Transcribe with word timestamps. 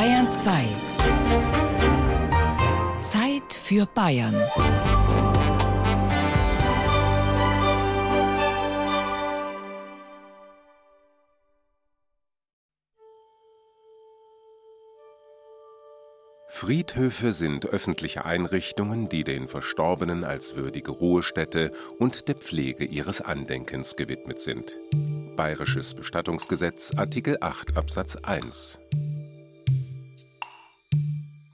Bayern 0.00 0.30
2. 0.30 0.64
Zeit 3.02 3.52
für 3.52 3.84
Bayern. 3.84 4.34
Friedhöfe 16.48 17.34
sind 17.34 17.66
öffentliche 17.66 18.24
Einrichtungen, 18.24 19.10
die 19.10 19.22
den 19.22 19.48
Verstorbenen 19.48 20.24
als 20.24 20.56
würdige 20.56 20.92
Ruhestätte 20.92 21.72
und 21.98 22.26
der 22.26 22.36
Pflege 22.36 22.86
ihres 22.86 23.20
Andenkens 23.20 23.96
gewidmet 23.96 24.40
sind. 24.40 24.78
Bayerisches 25.36 25.92
Bestattungsgesetz 25.92 26.92
Artikel 26.96 27.36
8 27.42 27.76
Absatz 27.76 28.16
1 28.16 28.78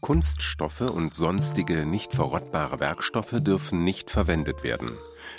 Kunststoffe 0.07 0.83
und 0.83 1.15
sonstige 1.15 1.85
nicht 1.85 2.13
verrottbare 2.13 2.79
Werkstoffe 2.79 3.35
dürfen 3.41 3.83
nicht 3.83 4.09
verwendet 4.09 4.63
werden. 4.63 4.93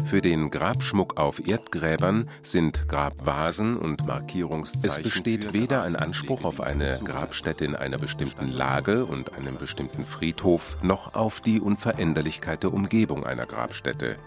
Für 0.03 0.19
den 0.19 0.51
Grabschmuck 0.51 1.15
auf 1.15 1.47
Erdgräbern 1.47 2.29
sind 2.41 2.89
Grabvasen 2.89 3.77
und 3.77 4.05
Markierungszeichen. 4.05 4.89
Es 4.89 5.01
besteht 5.01 5.53
weder 5.53 5.83
ein 5.83 5.95
Anspruch 5.95 6.43
auf 6.43 6.59
eine 6.59 6.99
Grabstätte 7.01 7.63
in 7.63 7.77
einer 7.77 7.97
bestimmten 7.97 8.49
Lage 8.49 9.05
und 9.05 9.31
einem 9.31 9.55
bestimmten 9.55 10.03
Friedhof, 10.03 10.75
noch 10.81 11.15
auf 11.15 11.39
die 11.39 11.61
Unveränderlichkeit 11.61 12.63
der 12.63 12.73
Umgebung 12.73 13.25
einer 13.25 13.45
Grabstätte. 13.45 14.17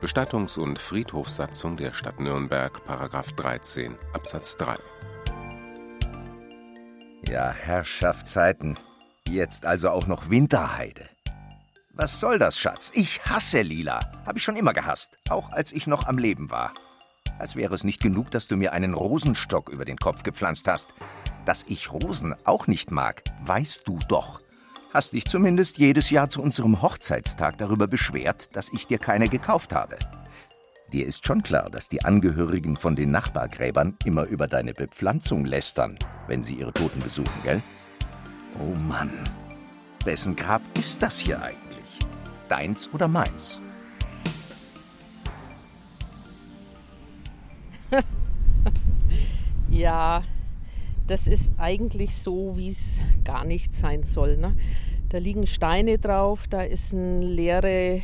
Bestattungs- 0.00 0.58
und 0.58 0.78
Friedhofssatzung 0.78 1.76
der 1.76 1.92
Stadt 1.92 2.20
Nürnberg, 2.20 2.86
Paragraph 2.86 3.32
13, 3.32 3.94
Absatz 4.14 4.56
3. 4.56 4.76
Ja, 7.28 7.52
Herrschaftszeiten. 7.52 8.78
Jetzt 9.30 9.64
also 9.64 9.90
auch 9.90 10.08
noch 10.08 10.28
Winterheide. 10.28 11.08
Was 11.92 12.18
soll 12.18 12.40
das, 12.40 12.58
Schatz? 12.58 12.90
Ich 12.96 13.20
hasse 13.22 13.62
Lila. 13.62 14.00
Hab 14.26 14.36
ich 14.36 14.42
schon 14.42 14.56
immer 14.56 14.72
gehasst. 14.72 15.18
Auch 15.28 15.52
als 15.52 15.70
ich 15.70 15.86
noch 15.86 16.08
am 16.08 16.18
Leben 16.18 16.50
war. 16.50 16.74
Als 17.38 17.54
wäre 17.54 17.72
es 17.72 17.84
nicht 17.84 18.02
genug, 18.02 18.32
dass 18.32 18.48
du 18.48 18.56
mir 18.56 18.72
einen 18.72 18.92
Rosenstock 18.92 19.68
über 19.68 19.84
den 19.84 19.98
Kopf 19.98 20.24
gepflanzt 20.24 20.66
hast. 20.66 20.94
Dass 21.44 21.64
ich 21.68 21.92
Rosen 21.92 22.34
auch 22.44 22.66
nicht 22.66 22.90
mag, 22.90 23.22
weißt 23.44 23.86
du 23.86 24.00
doch. 24.08 24.40
Hast 24.92 25.12
dich 25.12 25.26
zumindest 25.26 25.78
jedes 25.78 26.10
Jahr 26.10 26.28
zu 26.28 26.42
unserem 26.42 26.82
Hochzeitstag 26.82 27.56
darüber 27.56 27.86
beschwert, 27.86 28.56
dass 28.56 28.72
ich 28.72 28.88
dir 28.88 28.98
keine 28.98 29.28
gekauft 29.28 29.72
habe. 29.72 29.96
Dir 30.92 31.06
ist 31.06 31.24
schon 31.24 31.44
klar, 31.44 31.70
dass 31.70 31.88
die 31.88 32.04
Angehörigen 32.04 32.76
von 32.76 32.96
den 32.96 33.12
Nachbargräbern 33.12 33.96
immer 34.04 34.24
über 34.24 34.48
deine 34.48 34.74
Bepflanzung 34.74 35.44
lästern, 35.44 36.00
wenn 36.26 36.42
sie 36.42 36.54
ihre 36.54 36.72
Toten 36.72 36.98
besuchen, 36.98 37.42
gell? 37.44 37.62
Oh 38.58 38.74
Mann, 38.88 39.10
wessen 40.04 40.34
Grab 40.36 40.62
ist 40.78 41.02
das 41.02 41.20
hier 41.20 41.40
eigentlich? 41.42 41.98
Deins 42.48 42.92
oder 42.92 43.08
meins? 43.08 43.58
ja, 49.70 50.24
das 51.06 51.26
ist 51.26 51.52
eigentlich 51.58 52.16
so, 52.16 52.56
wie 52.56 52.68
es 52.68 53.00
gar 53.24 53.44
nicht 53.44 53.72
sein 53.72 54.02
soll. 54.02 54.36
Ne? 54.36 54.56
Da 55.08 55.18
liegen 55.18 55.46
Steine 55.46 55.98
drauf, 55.98 56.46
da 56.48 56.62
ist 56.62 56.92
ein 56.92 57.22
leere 57.22 58.02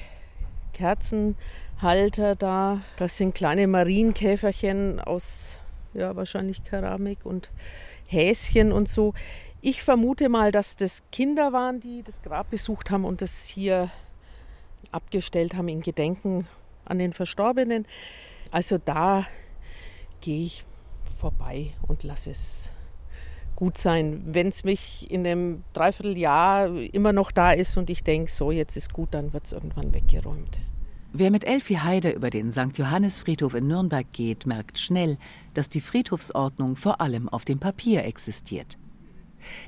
Kerzenhalter 0.73 2.37
da, 2.37 2.83
da 2.97 3.09
sind 3.09 3.35
kleine 3.35 3.67
Marienkäferchen 3.67 5.01
aus 5.01 5.57
ja, 5.95 6.15
wahrscheinlich 6.15 6.63
Keramik 6.65 7.25
und 7.25 7.51
Häschen 8.07 8.73
und 8.73 8.89
so. 8.89 9.15
Ich 9.61 9.83
vermute 9.83 10.29
mal, 10.29 10.53
dass 10.53 10.77
das 10.77 11.03
Kinder 11.11 11.53
waren, 11.53 11.81
die 11.81 12.03
das 12.03 12.23
Grab 12.23 12.51
besucht 12.51 12.91
haben 12.91 13.05
und 13.05 13.21
das 13.23 13.47
hier 13.47 13.91
abgestellt 14.93 15.57
haben 15.57 15.69
in 15.69 15.83
Gedenken 15.83 16.47
an 16.85 16.99
den 16.99 17.13
Verstorbenen. 17.13 17.87
Also 18.51 18.79
da 18.79 19.27
gehe 20.21 20.45
ich 20.45 20.65
vorbei 21.05 21.73
und 21.87 22.03
lasse 22.03 22.31
es 22.31 22.71
gut 23.57 23.79
sein. 23.79 24.23
Wenn 24.27 24.49
es 24.49 24.63
mich 24.63 25.11
in 25.11 25.27
einem 25.27 25.65
Dreivierteljahr 25.73 26.69
immer 26.93 27.13
noch 27.13 27.33
da 27.33 27.53
ist 27.53 27.77
und 27.77 27.91
ich 27.91 28.05
denke, 28.05 28.31
so 28.31 28.53
jetzt 28.53 28.77
ist 28.77 28.93
gut, 28.93 29.09
dann 29.13 29.33
wird 29.33 29.47
es 29.47 29.53
irgendwann 29.53 29.95
weggeräumt. 29.95 30.61
Wer 31.13 31.31
mit 31.31 31.47
Elfie 31.47 31.79
Heide 31.79 32.11
über 32.11 32.29
den 32.29 32.53
St. 32.53 32.77
Johannes 32.77 33.21
Friedhof 33.21 33.55
in 33.55 33.69
Nürnberg 33.69 34.07
geht, 34.13 34.45
merkt 34.45 34.79
schnell, 34.79 35.17
dass 35.55 35.71
die 35.71 35.81
Friedhofsordnung 35.81 36.77
vor 36.77 37.01
allem 37.01 37.29
auf 37.29 37.47
dem 37.47 37.59
Papier 37.59 38.05
existiert. 38.05 38.77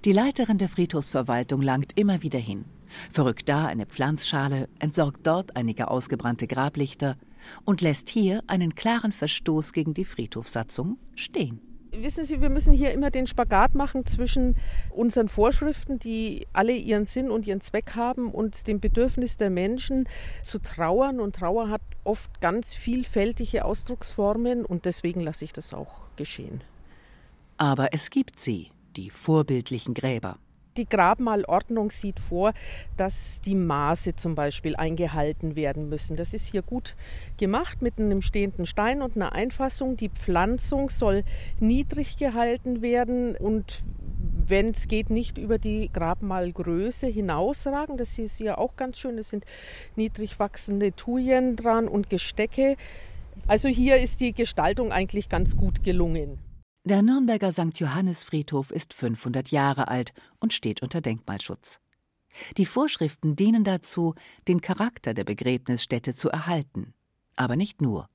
Die 0.05 0.12
Leiterin 0.12 0.59
der 0.59 0.69
Friedhofsverwaltung 0.69 1.62
langt 1.62 1.99
immer 1.99 2.22
wieder 2.22 2.39
hin, 2.39 2.65
verrückt 3.11 3.49
da 3.49 3.66
eine 3.66 3.87
Pflanzschale, 3.87 4.69
entsorgt 4.78 5.27
dort 5.27 5.56
einige 5.56 5.91
ausgebrannte 5.91 6.47
Grablichter 6.47 7.16
und 7.65 7.81
lässt 7.81 8.09
hier 8.09 8.43
einen 8.47 8.75
klaren 8.75 9.12
Verstoß 9.12 9.72
gegen 9.72 9.94
die 9.94 10.05
Friedhofssatzung 10.05 10.99
stehen. 11.15 11.61
Wissen 11.91 12.25
Sie, 12.25 12.41
wir 12.41 12.50
müssen 12.50 12.75
hier 12.75 12.93
immer 12.93 13.11
den 13.11 13.27
Spagat 13.27 13.75
machen 13.75 14.05
zwischen 14.05 14.56
unseren 14.91 15.28
Vorschriften, 15.28 15.99
die 15.99 16.47
alle 16.53 16.72
ihren 16.72 17.06
Sinn 17.06 17.31
und 17.31 17.47
ihren 17.47 17.62
Zweck 17.62 17.94
haben, 17.94 18.31
und 18.31 18.67
dem 18.67 18.78
Bedürfnis 18.78 19.38
der 19.38 19.49
Menschen 19.49 20.06
zu 20.43 20.59
trauern. 20.59 21.19
Und 21.19 21.37
Trauer 21.37 21.71
hat 21.71 21.81
oft 22.05 22.41
ganz 22.41 22.75
vielfältige 22.75 23.65
Ausdrucksformen 23.65 24.65
und 24.65 24.84
deswegen 24.84 25.21
lasse 25.21 25.44
ich 25.44 25.53
das 25.53 25.72
auch 25.72 26.03
geschehen. 26.17 26.61
Aber 27.56 27.93
es 27.93 28.11
gibt 28.11 28.38
sie, 28.38 28.71
die 28.99 29.11
vorbildlichen 29.11 29.95
Gräber. 29.95 30.39
Die 30.77 30.89
Grabmalordnung 30.89 31.91
sieht 31.91 32.21
vor, 32.21 32.53
dass 32.97 33.41
die 33.41 33.55
Maße 33.55 34.15
zum 34.15 34.35
Beispiel 34.35 34.77
eingehalten 34.77 35.57
werden 35.57 35.89
müssen. 35.89 36.17
Das 36.17 36.35
ist 36.35 36.47
hier 36.47 36.63
gut 36.63 36.95
gemacht 37.37 37.83
mit 37.83 37.99
einem 37.99 38.23
stehenden 38.23 38.67
Stein 38.67 39.03
und 39.03 39.17
einer 39.17 39.33
Einfassung. 39.33 39.97
Die 39.97 40.09
Pflanzung 40.09 40.91
soll 40.91 41.25
niedrig 41.59 42.17
gehalten 42.17 42.83
werden 42.83 43.37
und 43.37 43.83
wenn 44.47 44.71
es 44.71 44.89
geht, 44.89 45.11
nicht 45.11 45.37
über 45.37 45.59
die 45.59 45.91
Grabmalgröße 45.93 47.07
hinausragen. 47.07 47.97
Das 47.97 48.19
ist 48.19 48.39
hier 48.39 48.59
auch 48.59 48.77
ganz 48.77 48.99
schön. 48.99 49.19
Es 49.19 49.29
sind 49.29 49.45
niedrig 49.97 50.39
wachsende 50.39 50.93
Tuyen 50.93 51.57
dran 51.57 51.87
und 51.87 52.09
Gestecke. 52.09 52.77
Also 53.47 53.69
hier 53.69 53.97
ist 53.97 54.21
die 54.21 54.33
Gestaltung 54.33 54.93
eigentlich 54.93 55.29
ganz 55.29 55.57
gut 55.57 55.83
gelungen. 55.83 56.39
Der 56.88 57.03
Nürnberger 57.03 57.53
St. 57.53 57.78
Johannes 57.78 58.25
Friedhof 58.25 58.71
ist 58.71 58.94
500 58.94 59.50
Jahre 59.50 59.88
alt 59.88 60.15
und 60.41 60.54
steht 60.54 60.81
unter 60.82 61.03
Denkmalschutz. 61.03 61.81
Die 62.56 62.65
Vorschriften 62.65 63.37
dienen 63.37 63.62
dazu, 63.62 64.15
den 64.49 64.62
Charakter 64.62 65.12
der 65.12 65.25
Begräbnisstätte 65.25 66.15
zu 66.15 66.31
erhalten. 66.31 66.94
Aber 67.37 67.56
nicht 67.56 67.82
nur. 67.82 68.09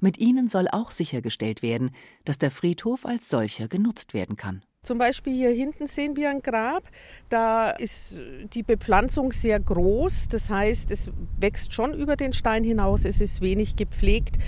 Mit 0.00 0.16
ihnen 0.16 0.48
soll 0.48 0.66
auch 0.66 0.92
sichergestellt 0.92 1.60
werden, 1.60 1.90
dass 2.24 2.38
der 2.38 2.50
Friedhof 2.50 3.04
als 3.04 3.28
solcher 3.28 3.68
genutzt 3.68 4.14
werden 4.14 4.36
kann. 4.36 4.64
Zum 4.86 4.98
Beispiel 4.98 5.34
hier 5.34 5.50
hinten 5.50 5.88
sehen 5.88 6.14
wir 6.14 6.30
ein 6.30 6.42
Grab. 6.42 6.84
Da 7.28 7.70
ist 7.70 8.22
die 8.54 8.62
Bepflanzung 8.62 9.32
sehr 9.32 9.58
groß. 9.58 10.28
Das 10.28 10.48
heißt, 10.48 10.92
es 10.92 11.10
wächst 11.40 11.72
schon 11.72 11.92
über 11.92 12.14
den 12.14 12.32
Stein 12.32 12.62
hinaus. 12.62 13.04
Es 13.04 13.20
ist 13.20 13.40
wenig 13.40 13.74
gepflegt. 13.74 14.38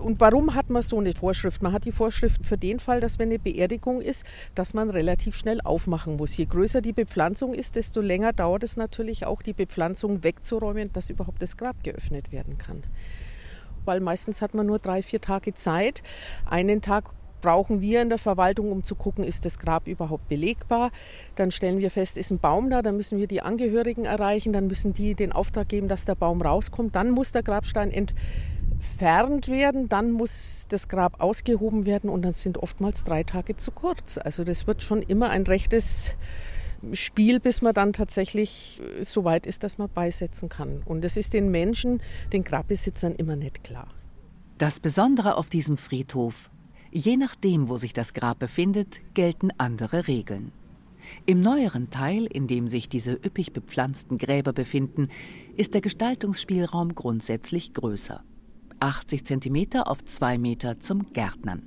Und 0.00 0.20
warum 0.20 0.54
hat 0.54 0.70
man 0.70 0.82
so 0.82 1.00
eine 1.00 1.12
Vorschrift? 1.14 1.62
Man 1.62 1.72
hat 1.72 1.84
die 1.84 1.90
Vorschrift 1.90 2.46
für 2.46 2.56
den 2.56 2.78
Fall, 2.78 3.00
dass 3.00 3.18
wenn 3.18 3.30
eine 3.30 3.40
Beerdigung 3.40 4.00
ist, 4.00 4.24
dass 4.54 4.72
man 4.72 4.88
relativ 4.88 5.34
schnell 5.34 5.60
aufmachen 5.60 6.14
muss. 6.14 6.36
Je 6.36 6.44
größer 6.44 6.80
die 6.80 6.92
Bepflanzung 6.92 7.52
ist, 7.52 7.74
desto 7.74 8.00
länger 8.00 8.32
dauert 8.32 8.62
es 8.62 8.76
natürlich 8.76 9.26
auch, 9.26 9.42
die 9.42 9.52
Bepflanzung 9.52 10.22
wegzuräumen, 10.22 10.92
dass 10.92 11.10
überhaupt 11.10 11.42
das 11.42 11.56
Grab 11.56 11.82
geöffnet 11.82 12.30
werden 12.30 12.56
kann 12.56 12.84
weil 13.84 13.98
meistens 13.98 14.42
hat 14.42 14.54
man 14.54 14.66
nur 14.66 14.78
drei, 14.78 15.02
vier 15.02 15.20
Tage 15.20 15.54
Zeit. 15.54 16.04
Einen 16.48 16.82
Tag 16.82 17.10
brauchen 17.42 17.82
wir 17.82 18.00
in 18.00 18.08
der 18.08 18.16
Verwaltung, 18.16 18.72
um 18.72 18.82
zu 18.82 18.94
gucken, 18.94 19.24
ist 19.24 19.44
das 19.44 19.58
Grab 19.58 19.86
überhaupt 19.86 20.28
belegbar. 20.28 20.90
Dann 21.36 21.50
stellen 21.50 21.78
wir 21.78 21.90
fest, 21.90 22.16
ist 22.16 22.30
ein 22.30 22.38
Baum 22.38 22.70
da, 22.70 22.80
dann 22.80 22.96
müssen 22.96 23.18
wir 23.18 23.26
die 23.26 23.42
Angehörigen 23.42 24.06
erreichen, 24.06 24.54
dann 24.54 24.68
müssen 24.68 24.94
die 24.94 25.14
den 25.14 25.32
Auftrag 25.32 25.68
geben, 25.68 25.88
dass 25.88 26.06
der 26.06 26.14
Baum 26.14 26.40
rauskommt. 26.40 26.94
Dann 26.94 27.10
muss 27.10 27.32
der 27.32 27.42
Grabstein 27.42 27.90
entfernt 27.90 29.48
werden, 29.48 29.90
dann 29.90 30.10
muss 30.12 30.64
das 30.70 30.88
Grab 30.88 31.20
ausgehoben 31.20 31.84
werden 31.84 32.08
und 32.08 32.22
dann 32.22 32.32
sind 32.32 32.56
oftmals 32.56 33.04
drei 33.04 33.24
Tage 33.24 33.56
zu 33.56 33.72
kurz. 33.72 34.16
Also 34.16 34.44
das 34.44 34.66
wird 34.66 34.82
schon 34.82 35.02
immer 35.02 35.28
ein 35.28 35.42
rechtes 35.42 36.14
Spiel, 36.92 37.38
bis 37.38 37.62
man 37.62 37.74
dann 37.74 37.92
tatsächlich 37.92 38.80
so 39.02 39.24
weit 39.24 39.46
ist, 39.46 39.62
dass 39.62 39.78
man 39.78 39.88
beisetzen 39.88 40.48
kann. 40.48 40.82
Und 40.84 41.04
es 41.04 41.16
ist 41.16 41.32
den 41.32 41.50
Menschen, 41.50 42.00
den 42.32 42.42
Grabbesitzern 42.44 43.14
immer 43.14 43.36
nicht 43.36 43.62
klar. 43.62 43.88
Das 44.58 44.80
Besondere 44.80 45.36
auf 45.36 45.48
diesem 45.48 45.76
Friedhof 45.76 46.50
Je 46.94 47.16
nachdem, 47.16 47.70
wo 47.70 47.78
sich 47.78 47.94
das 47.94 48.12
Grab 48.12 48.38
befindet, 48.38 49.00
gelten 49.14 49.48
andere 49.56 50.08
Regeln. 50.08 50.52
Im 51.24 51.40
neueren 51.40 51.88
Teil, 51.88 52.26
in 52.26 52.46
dem 52.46 52.68
sich 52.68 52.86
diese 52.90 53.12
üppig 53.12 53.54
bepflanzten 53.54 54.18
Gräber 54.18 54.52
befinden, 54.52 55.08
ist 55.56 55.72
der 55.72 55.80
Gestaltungsspielraum 55.80 56.94
grundsätzlich 56.94 57.72
größer. 57.72 58.22
80 58.80 59.24
cm 59.24 59.80
auf 59.84 60.04
2 60.04 60.36
Meter 60.36 60.80
zum 60.80 61.14
Gärtnern. 61.14 61.66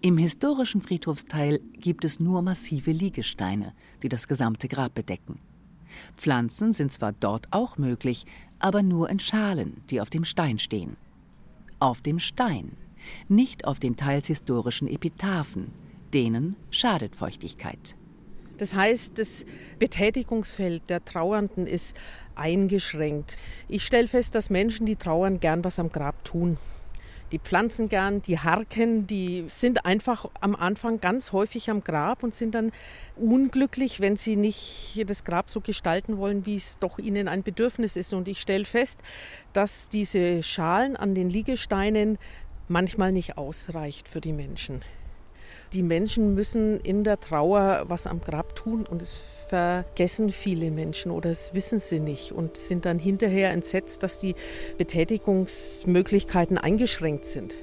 Im 0.00 0.16
historischen 0.16 0.80
Friedhofsteil 0.80 1.58
gibt 1.72 2.04
es 2.04 2.20
nur 2.20 2.40
massive 2.40 2.92
Liegesteine, 2.92 3.74
die 4.04 4.08
das 4.08 4.28
gesamte 4.28 4.68
Grab 4.68 4.94
bedecken. 4.94 5.40
Pflanzen 6.16 6.72
sind 6.72 6.92
zwar 6.92 7.12
dort 7.12 7.48
auch 7.50 7.78
möglich, 7.78 8.26
aber 8.60 8.84
nur 8.84 9.10
in 9.10 9.18
Schalen, 9.18 9.82
die 9.90 10.00
auf 10.00 10.08
dem 10.08 10.24
Stein 10.24 10.60
stehen. 10.60 10.96
Auf 11.80 12.00
dem 12.00 12.20
Stein, 12.20 12.76
nicht 13.28 13.64
auf 13.64 13.78
den 13.78 13.96
teils 13.96 14.28
historischen 14.28 14.88
Epitaphen, 14.88 15.72
denen 16.12 16.56
schadet 16.70 17.16
Feuchtigkeit. 17.16 17.96
Das 18.58 18.74
heißt, 18.74 19.18
das 19.18 19.46
Betätigungsfeld 19.78 20.82
der 20.90 21.02
Trauernden 21.02 21.66
ist 21.66 21.96
eingeschränkt. 22.34 23.38
Ich 23.68 23.86
stelle 23.86 24.06
fest, 24.06 24.34
dass 24.34 24.50
Menschen, 24.50 24.84
die 24.84 24.96
trauern, 24.96 25.40
gern 25.40 25.64
was 25.64 25.78
am 25.78 25.90
Grab 25.90 26.24
tun. 26.24 26.58
Die 27.32 27.38
pflanzen 27.38 27.88
gern, 27.88 28.22
die 28.22 28.40
harken, 28.40 29.06
die 29.06 29.44
sind 29.46 29.86
einfach 29.86 30.28
am 30.40 30.56
Anfang 30.56 31.00
ganz 31.00 31.32
häufig 31.32 31.70
am 31.70 31.84
Grab 31.84 32.24
und 32.24 32.34
sind 32.34 32.54
dann 32.54 32.72
unglücklich, 33.16 34.00
wenn 34.00 34.16
sie 34.16 34.34
nicht 34.34 35.04
das 35.06 35.22
Grab 35.24 35.48
so 35.48 35.60
gestalten 35.60 36.18
wollen, 36.18 36.44
wie 36.44 36.56
es 36.56 36.78
doch 36.80 36.98
ihnen 36.98 37.28
ein 37.28 37.44
Bedürfnis 37.44 37.96
ist. 37.96 38.12
Und 38.12 38.26
ich 38.26 38.40
stelle 38.40 38.64
fest, 38.64 39.00
dass 39.52 39.88
diese 39.88 40.42
Schalen 40.42 40.96
an 40.96 41.14
den 41.14 41.30
Liegesteinen 41.30 42.18
manchmal 42.70 43.12
nicht 43.12 43.36
ausreicht 43.36 44.08
für 44.08 44.22
die 44.22 44.32
Menschen. 44.32 44.80
Die 45.72 45.82
Menschen 45.82 46.34
müssen 46.34 46.80
in 46.80 47.04
der 47.04 47.20
Trauer 47.20 47.84
was 47.88 48.06
am 48.06 48.20
Grab 48.20 48.56
tun 48.56 48.86
und 48.88 49.02
es 49.02 49.20
vergessen 49.48 50.30
viele 50.30 50.70
Menschen 50.70 51.12
oder 51.12 51.30
es 51.30 51.54
wissen 51.54 51.78
sie 51.78 52.00
nicht 52.00 52.32
und 52.32 52.56
sind 52.56 52.86
dann 52.86 52.98
hinterher 52.98 53.50
entsetzt, 53.50 54.02
dass 54.02 54.18
die 54.18 54.34
Betätigungsmöglichkeiten 54.78 56.58
eingeschränkt 56.58 57.26
sind. 57.26 57.54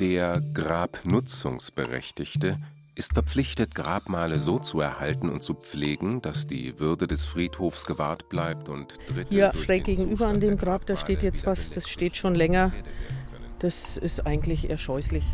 Der 0.00 0.40
Grabnutzungsberechtigte 0.54 2.58
ist 2.94 3.14
verpflichtet, 3.14 3.74
Grabmale 3.74 4.38
so 4.38 4.58
zu 4.58 4.80
erhalten 4.80 5.28
und 5.28 5.42
zu 5.42 5.54
pflegen, 5.54 6.20
dass 6.22 6.46
die 6.46 6.78
Würde 6.78 7.06
des 7.06 7.24
Friedhofs 7.24 7.86
gewahrt 7.86 8.28
bleibt 8.28 8.68
und 8.68 8.98
Dritte 9.08 9.30
Hier 9.30 9.52
schräg 9.54 9.84
gegenüber 9.84 10.26
an 10.26 10.40
dem 10.40 10.56
Grab, 10.56 10.86
da 10.86 10.96
steht 10.96 11.22
jetzt 11.22 11.46
was, 11.46 11.70
das 11.70 11.88
steht 11.88 12.16
schon 12.16 12.34
länger. 12.34 12.72
Das 13.58 13.96
ist 13.96 14.26
eigentlich 14.26 14.70
eher 14.70 14.78
scheußlich. 14.78 15.24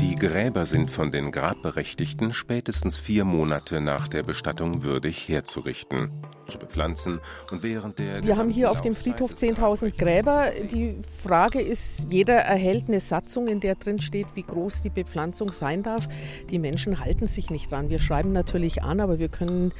Die 0.00 0.16
Gräber 0.16 0.66
sind 0.66 0.90
von 0.90 1.10
den 1.10 1.30
Grabberechtigten 1.30 2.32
spätestens 2.32 2.98
vier 2.98 3.24
Monate 3.24 3.80
nach 3.80 4.08
der 4.08 4.22
Bestattung 4.22 4.82
würdig 4.82 5.28
herzurichten, 5.28 6.10
zu 6.48 6.58
bepflanzen 6.58 7.20
und 7.50 7.62
während 7.62 7.98
der. 7.98 8.22
Wir 8.24 8.36
haben 8.36 8.48
hier 8.48 8.70
auf 8.70 8.80
dem 8.80 8.96
Friedhof 8.96 9.34
10.000 9.34 9.96
Gräber. 9.96 10.50
Die 10.72 10.96
Frage 11.22 11.60
ist, 11.60 12.12
jeder 12.12 12.34
erhält 12.34 12.88
eine 12.88 13.00
Satzung, 13.00 13.46
in 13.46 13.60
der 13.60 13.76
drin 13.76 14.00
steht, 14.00 14.26
wie 14.34 14.42
groß 14.42 14.82
die 14.82 14.90
Bepflanzung 14.90 15.52
sein 15.52 15.82
darf. 15.82 16.08
Die 16.50 16.58
Menschen 16.58 17.00
halten 17.00 17.26
sich 17.26 17.50
nicht 17.50 17.70
dran. 17.70 17.88
Wir 17.88 18.00
schreiben 18.00 18.32
natürlich 18.32 18.82
an, 18.82 19.00
aber 19.00 19.18
wir 19.18 19.28
können 19.28 19.72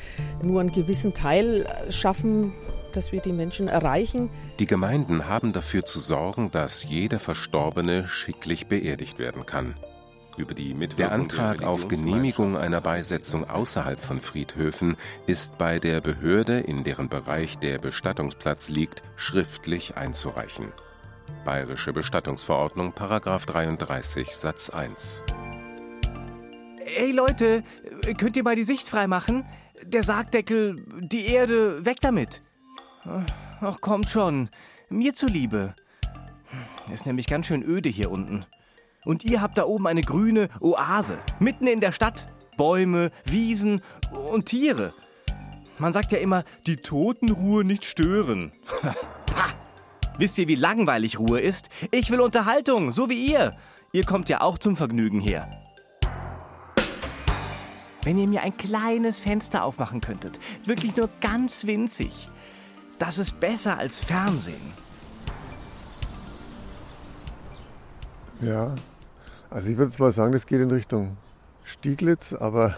nur 0.43 0.61
einen 0.61 0.73
gewissen 0.73 1.15
Teil 1.15 1.67
schaffen 1.91 2.53
dass 2.93 3.11
wir 3.11 3.21
die 3.21 3.33
Menschen 3.33 3.67
erreichen. 3.67 4.31
Die 4.61 4.67
Gemeinden 4.67 5.27
haben 5.27 5.53
dafür 5.53 5.85
zu 5.85 5.99
sorgen, 5.99 6.53
dass 6.53 6.85
jeder 6.85 7.19
Verstorbene 7.19 8.07
schicklich 8.07 8.69
beerdigt 8.69 9.19
werden 9.19 9.47
kann. 9.47 9.75
Über 10.37 10.55
die 10.55 10.75
der 10.75 11.13
Antrag 11.13 11.63
auf 11.63 11.87
Genehmigung 11.87 12.57
einer 12.57 12.81
Beisetzung 12.81 13.49
außerhalb 13.49 14.01
von 14.01 14.21
Friedhöfen 14.21 14.97
ist 15.27 15.59
bei 15.59 15.79
der 15.79 16.01
Behörde, 16.01 16.59
in 16.59 16.83
deren 16.83 17.09
Bereich 17.09 17.59
der 17.59 17.79
Bestattungsplatz 17.79 18.69
liegt, 18.69 19.03
schriftlich 19.17 19.97
einzureichen. 19.97 20.73
Bayerische 21.45 21.93
Bestattungsverordnung, 21.93 22.93
Paragraph 22.93 23.47
33, 23.47 24.35
Satz 24.35 24.71
1. 24.71 25.23
Hey 26.85 27.13
Leute, 27.13 27.63
könnt 28.19 28.37
ihr 28.37 28.43
mal 28.43 28.57
die 28.57 28.65
Sicht 28.65 28.89
freimachen? 28.89 29.47
Der 29.85 30.03
Sargdeckel, 30.03 30.85
die 31.01 31.27
Erde, 31.27 31.85
weg 31.85 31.99
damit! 32.01 32.43
Ach, 33.61 33.81
kommt 33.81 34.11
schon. 34.11 34.49
Mir 34.89 35.15
zuliebe. 35.15 35.75
Ist 36.93 37.07
nämlich 37.07 37.27
ganz 37.27 37.47
schön 37.47 37.63
öde 37.63 37.89
hier 37.89 38.11
unten. 38.11 38.45
Und 39.05 39.25
ihr 39.25 39.41
habt 39.41 39.59
da 39.59 39.65
oben 39.65 39.87
eine 39.87 40.01
grüne 40.01 40.49
Oase, 40.61 41.19
mitten 41.39 41.67
in 41.67 41.81
der 41.81 41.93
Stadt. 41.93 42.27
Bäume, 42.57 43.11
Wiesen 43.25 43.83
und 44.31 44.47
Tiere. 44.47 44.95
Man 45.79 45.93
sagt 45.93 46.13
ja 46.13 46.19
immer, 46.19 46.45
die 46.67 46.77
Totenruhe 46.77 47.65
nicht 47.65 47.85
stören. 47.85 48.53
ha! 48.83 48.95
Wisst 50.19 50.39
ihr, 50.39 50.47
wie 50.47 50.55
langweilig 50.55 51.19
Ruhe 51.19 51.41
ist? 51.41 51.69
Ich 51.91 52.11
will 52.11 52.21
Unterhaltung, 52.21 52.93
so 52.93 53.11
wie 53.11 53.27
ihr. 53.27 53.57
Ihr 53.93 54.05
kommt 54.05 54.29
ja 54.29 54.41
auch 54.41 54.59
zum 54.59 54.77
Vergnügen 54.77 55.21
her. 55.21 55.51
Wenn 58.05 58.19
ihr 58.19 58.29
mir 58.29 58.43
ein 58.43 58.57
kleines 58.57 59.19
Fenster 59.19 59.65
aufmachen 59.65 60.01
könntet, 60.01 60.39
wirklich 60.65 60.95
nur 60.95 61.09
ganz 61.21 61.67
winzig, 61.67 62.29
das 62.99 63.19
ist 63.19 63.41
besser 63.41 63.79
als 63.79 64.05
Fernsehen. 64.05 64.75
Ja, 68.41 68.75
also 69.55 69.69
ich 69.69 69.77
würde 69.77 69.91
jetzt 69.91 70.01
mal 70.01 70.11
sagen, 70.11 70.33
das 70.33 70.47
geht 70.47 70.61
in 70.61 70.71
Richtung 70.71 71.17
Stieglitz, 71.63 72.33
aber 72.33 72.77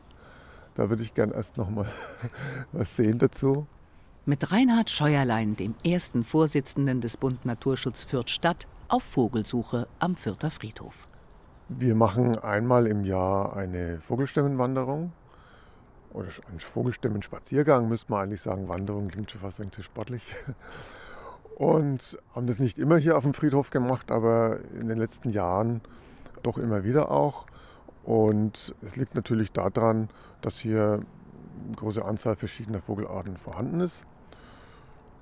da 0.74 0.88
würde 0.88 1.02
ich 1.02 1.12
gern 1.12 1.30
erst 1.30 1.58
noch 1.58 1.68
mal 1.68 1.86
was 2.72 2.96
sehen 2.96 3.18
dazu. 3.18 3.66
Mit 4.24 4.50
Reinhard 4.50 4.90
Scheuerlein, 4.90 5.54
dem 5.54 5.74
ersten 5.84 6.24
Vorsitzenden 6.24 7.02
des 7.02 7.18
Bund 7.18 7.44
Naturschutz 7.44 8.04
Fürth 8.04 8.30
Stadt, 8.30 8.66
auf 8.88 9.02
Vogelsuche 9.02 9.86
am 9.98 10.16
Fürther 10.16 10.50
Friedhof. 10.50 11.06
Wir 11.68 11.94
machen 11.94 12.38
einmal 12.38 12.86
im 12.86 13.04
Jahr 13.04 13.54
eine 13.54 14.00
Vogelstemmenwanderung 14.00 15.12
oder 16.14 16.28
ein 16.50 16.58
Vogelstämmen-Spaziergang, 16.58 17.86
müsste 17.86 18.10
man 18.10 18.22
eigentlich 18.22 18.40
sagen. 18.40 18.66
Wanderung 18.68 19.08
klingt 19.08 19.30
schon 19.30 19.42
fast 19.42 19.60
ein 19.60 19.70
zu 19.72 19.82
sportlich. 19.82 20.22
Und 21.58 22.16
haben 22.36 22.46
das 22.46 22.60
nicht 22.60 22.78
immer 22.78 22.98
hier 22.98 23.16
auf 23.16 23.24
dem 23.24 23.34
Friedhof 23.34 23.70
gemacht, 23.70 24.12
aber 24.12 24.60
in 24.78 24.86
den 24.86 24.96
letzten 24.96 25.30
Jahren 25.30 25.80
doch 26.44 26.56
immer 26.56 26.84
wieder 26.84 27.10
auch. 27.10 27.46
Und 28.04 28.76
es 28.80 28.94
liegt 28.94 29.16
natürlich 29.16 29.50
daran, 29.50 30.08
dass 30.40 30.60
hier 30.60 31.00
eine 31.66 31.76
große 31.76 32.04
Anzahl 32.04 32.36
verschiedener 32.36 32.80
Vogelarten 32.80 33.36
vorhanden 33.36 33.80
ist. 33.80 34.04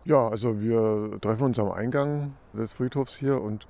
Ja, 0.04 0.28
also 0.28 0.60
wir 0.60 1.18
treffen 1.22 1.44
uns 1.44 1.58
am 1.58 1.70
Eingang 1.70 2.34
des 2.52 2.74
Friedhofs 2.74 3.16
hier 3.16 3.40
und 3.40 3.66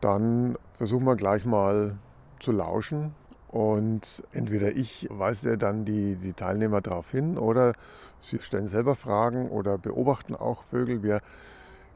dann 0.00 0.58
versuchen 0.72 1.06
wir 1.06 1.14
gleich 1.14 1.44
mal 1.44 1.98
zu 2.40 2.50
lauschen, 2.50 3.14
und 3.48 4.22
entweder 4.32 4.76
ich 4.76 5.08
weise 5.10 5.56
dann 5.56 5.86
die, 5.86 6.16
die 6.16 6.34
Teilnehmer 6.34 6.82
darauf 6.82 7.10
hin 7.10 7.38
oder 7.38 7.72
sie 8.20 8.38
stellen 8.40 8.68
selber 8.68 8.94
Fragen 8.94 9.48
oder 9.48 9.78
beobachten 9.78 10.36
auch 10.36 10.64
Vögel. 10.64 11.02
Wir 11.02 11.22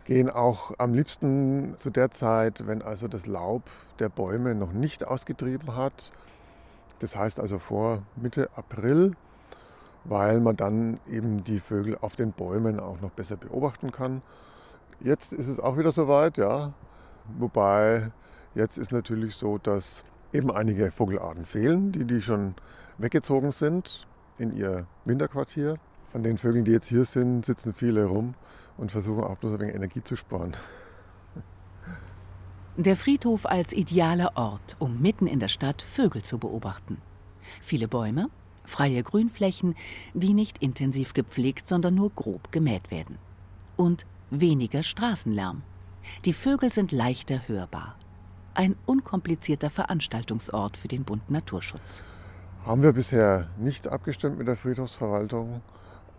gehen 0.04 0.30
auch 0.30 0.72
am 0.78 0.94
liebsten 0.94 1.74
zu 1.76 1.90
der 1.90 2.10
Zeit, 2.10 2.66
wenn 2.66 2.82
also 2.82 3.08
das 3.08 3.26
Laub 3.26 3.62
der 3.98 4.08
Bäume 4.08 4.54
noch 4.54 4.72
nicht 4.72 5.06
ausgetrieben 5.06 5.76
hat. 5.76 6.12
Das 6.98 7.16
heißt 7.16 7.40
also 7.40 7.58
vor 7.58 8.02
Mitte 8.16 8.48
April, 8.56 9.12
weil 10.04 10.40
man 10.40 10.56
dann 10.56 10.98
eben 11.08 11.44
die 11.44 11.60
Vögel 11.60 11.96
auf 12.00 12.16
den 12.16 12.32
Bäumen 12.32 12.80
auch 12.80 13.00
noch 13.00 13.10
besser 13.10 13.36
beobachten 13.36 13.92
kann. 13.92 14.22
Jetzt 15.00 15.32
ist 15.32 15.48
es 15.48 15.58
auch 15.58 15.76
wieder 15.78 15.92
soweit, 15.92 16.36
ja. 16.36 16.72
Wobei 17.38 18.10
jetzt 18.54 18.78
ist 18.78 18.92
natürlich 18.92 19.36
so, 19.36 19.58
dass 19.58 20.04
eben 20.32 20.50
einige 20.50 20.90
Vogelarten 20.90 21.44
fehlen, 21.44 21.92
die, 21.92 22.04
die 22.04 22.22
schon 22.22 22.54
weggezogen 22.98 23.52
sind 23.52 24.06
in 24.38 24.56
ihr 24.56 24.86
Winterquartier. 25.04 25.76
Von 26.12 26.22
den 26.22 26.38
Vögeln, 26.38 26.64
die 26.64 26.72
jetzt 26.72 26.88
hier 26.88 27.04
sind, 27.04 27.44
sitzen 27.44 27.74
viele 27.74 28.04
rum 28.04 28.34
und 28.76 28.92
versuchen 28.92 29.24
auch 29.24 29.36
bloß 29.38 29.54
ein 29.54 29.60
wenig 29.60 29.74
Energie 29.74 30.04
zu 30.04 30.16
sparen. 30.16 30.54
Der 32.76 32.96
Friedhof 32.96 33.46
als 33.46 33.72
idealer 33.72 34.32
Ort, 34.36 34.76
um 34.78 35.00
mitten 35.00 35.26
in 35.26 35.40
der 35.40 35.48
Stadt 35.48 35.82
Vögel 35.82 36.22
zu 36.22 36.38
beobachten. 36.38 36.98
Viele 37.60 37.88
Bäume, 37.88 38.28
freie 38.64 39.02
Grünflächen, 39.02 39.74
die 40.14 40.32
nicht 40.32 40.62
intensiv 40.62 41.14
gepflegt, 41.14 41.68
sondern 41.68 41.94
nur 41.94 42.10
grob 42.10 42.52
gemäht 42.52 42.90
werden. 42.90 43.18
Und 43.76 44.06
weniger 44.30 44.82
Straßenlärm. 44.82 45.62
Die 46.24 46.32
Vögel 46.32 46.72
sind 46.72 46.92
leichter 46.92 47.46
hörbar 47.48 47.96
ein 48.54 48.76
unkomplizierter 48.86 49.70
Veranstaltungsort 49.70 50.76
für 50.76 50.88
den 50.88 51.04
Bund 51.04 51.30
Naturschutz. 51.30 52.02
Haben 52.64 52.82
wir 52.82 52.92
bisher 52.92 53.48
nicht 53.58 53.88
abgestimmt 53.88 54.38
mit 54.38 54.46
der 54.46 54.56
Friedhofsverwaltung, 54.56 55.62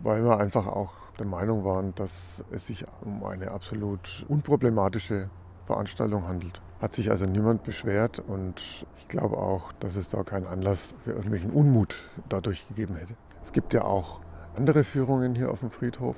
weil 0.04 0.22
wir 0.22 0.38
einfach 0.38 0.66
auch 0.66 0.92
der 1.18 1.26
Meinung 1.26 1.64
waren, 1.64 1.94
dass 1.94 2.44
es 2.50 2.66
sich 2.66 2.84
um 3.04 3.24
eine 3.24 3.50
absolut 3.50 4.24
unproblematische 4.28 5.30
Veranstaltung 5.66 6.28
handelt. 6.28 6.60
Hat 6.80 6.92
sich 6.92 7.10
also 7.10 7.24
niemand 7.24 7.62
beschwert 7.64 8.18
und 8.18 8.86
ich 8.98 9.08
glaube 9.08 9.38
auch, 9.38 9.72
dass 9.80 9.96
es 9.96 10.10
da 10.10 10.22
keinen 10.22 10.46
Anlass 10.46 10.94
für 11.04 11.12
irgendwelchen 11.12 11.50
Unmut 11.50 11.96
dadurch 12.28 12.68
gegeben 12.68 12.96
hätte. 12.96 13.14
Es 13.42 13.52
gibt 13.52 13.72
ja 13.72 13.82
auch 13.84 14.20
andere 14.56 14.84
Führungen 14.84 15.34
hier 15.34 15.50
auf 15.50 15.60
dem 15.60 15.70
Friedhof, 15.70 16.16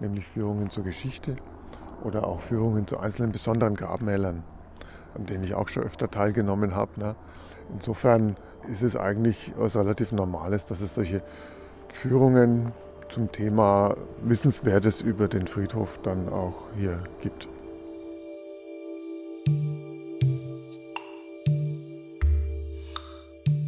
nämlich 0.00 0.26
Führungen 0.26 0.68
zur 0.68 0.84
Geschichte 0.84 1.36
oder 2.04 2.26
auch 2.26 2.40
Führungen 2.42 2.86
zu 2.86 2.98
einzelnen 2.98 3.32
besonderen 3.32 3.76
Grabmälern, 3.76 4.42
an 5.14 5.24
denen 5.24 5.44
ich 5.44 5.54
auch 5.54 5.68
schon 5.68 5.84
öfter 5.84 6.10
teilgenommen 6.10 6.74
habe. 6.74 7.00
Ne? 7.00 7.14
Insofern 7.72 8.36
ist 8.70 8.82
es 8.82 8.94
eigentlich 8.94 9.54
was 9.56 9.74
relativ 9.74 10.12
Normales, 10.12 10.66
dass 10.66 10.82
es 10.82 10.94
solche 10.94 11.22
Führungen 11.88 12.72
zum 13.12 13.30
Thema 13.30 13.96
Wissenswertes 14.22 15.00
über 15.00 15.28
den 15.28 15.46
Friedhof 15.46 15.88
dann 16.02 16.28
auch 16.28 16.54
hier 16.76 16.98
gibt. 17.22 17.46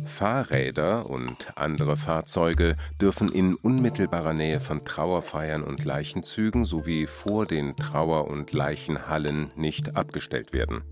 Fahrräder 0.07 1.11
und 1.11 1.51
andere 1.57 1.97
Fahrzeuge 1.97 2.77
dürfen 3.01 3.31
in 3.31 3.57
unmittelbarer 3.57 4.33
Nähe 4.33 4.61
von 4.61 4.85
Trauerfeiern 4.85 5.63
und 5.63 5.85
Leichenzügen 5.85 6.65
sowie 6.65 7.07
vor 7.07 7.47
den 7.47 7.77
Trauer- 7.77 8.29
und 8.29 8.53
Leichenhallen 8.53 9.51
nicht 9.57 9.97
abgestellt 9.97 10.53
werden. 10.53 10.83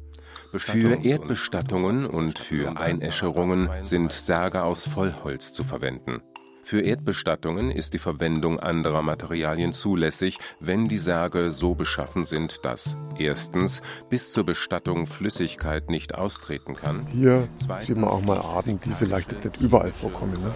Für 0.54 1.02
Erdbestattungen 1.02 2.04
und 2.04 2.38
für 2.38 2.76
Einäscherungen 2.78 3.70
sind 3.80 4.12
Särge 4.12 4.64
aus 4.64 4.86
Vollholz 4.86 5.52
zu 5.52 5.64
verwenden. 5.64 6.20
Für 6.64 6.80
Erdbestattungen 6.80 7.70
ist 7.70 7.92
die 7.92 7.98
Verwendung 7.98 8.60
anderer 8.60 9.02
Materialien 9.02 9.72
zulässig, 9.72 10.38
wenn 10.60 10.88
die 10.88 10.98
Särge 10.98 11.50
so 11.50 11.74
beschaffen 11.74 12.24
sind, 12.24 12.64
dass 12.64 12.96
erstens 13.18 13.82
bis 14.08 14.32
zur 14.32 14.44
Bestattung 14.44 15.06
Flüssigkeit 15.06 15.90
nicht 15.90 16.14
austreten 16.14 16.76
kann. 16.76 17.06
Hier 17.08 17.48
sieht 17.56 17.96
man 17.96 18.10
auch 18.10 18.22
mal 18.22 18.38
Arten, 18.38 18.80
die 18.84 18.90
vielleicht 18.90 19.32
nicht 19.32 19.60
überall 19.60 19.92
vorkommen. 19.92 20.34
Ne? 20.34 20.54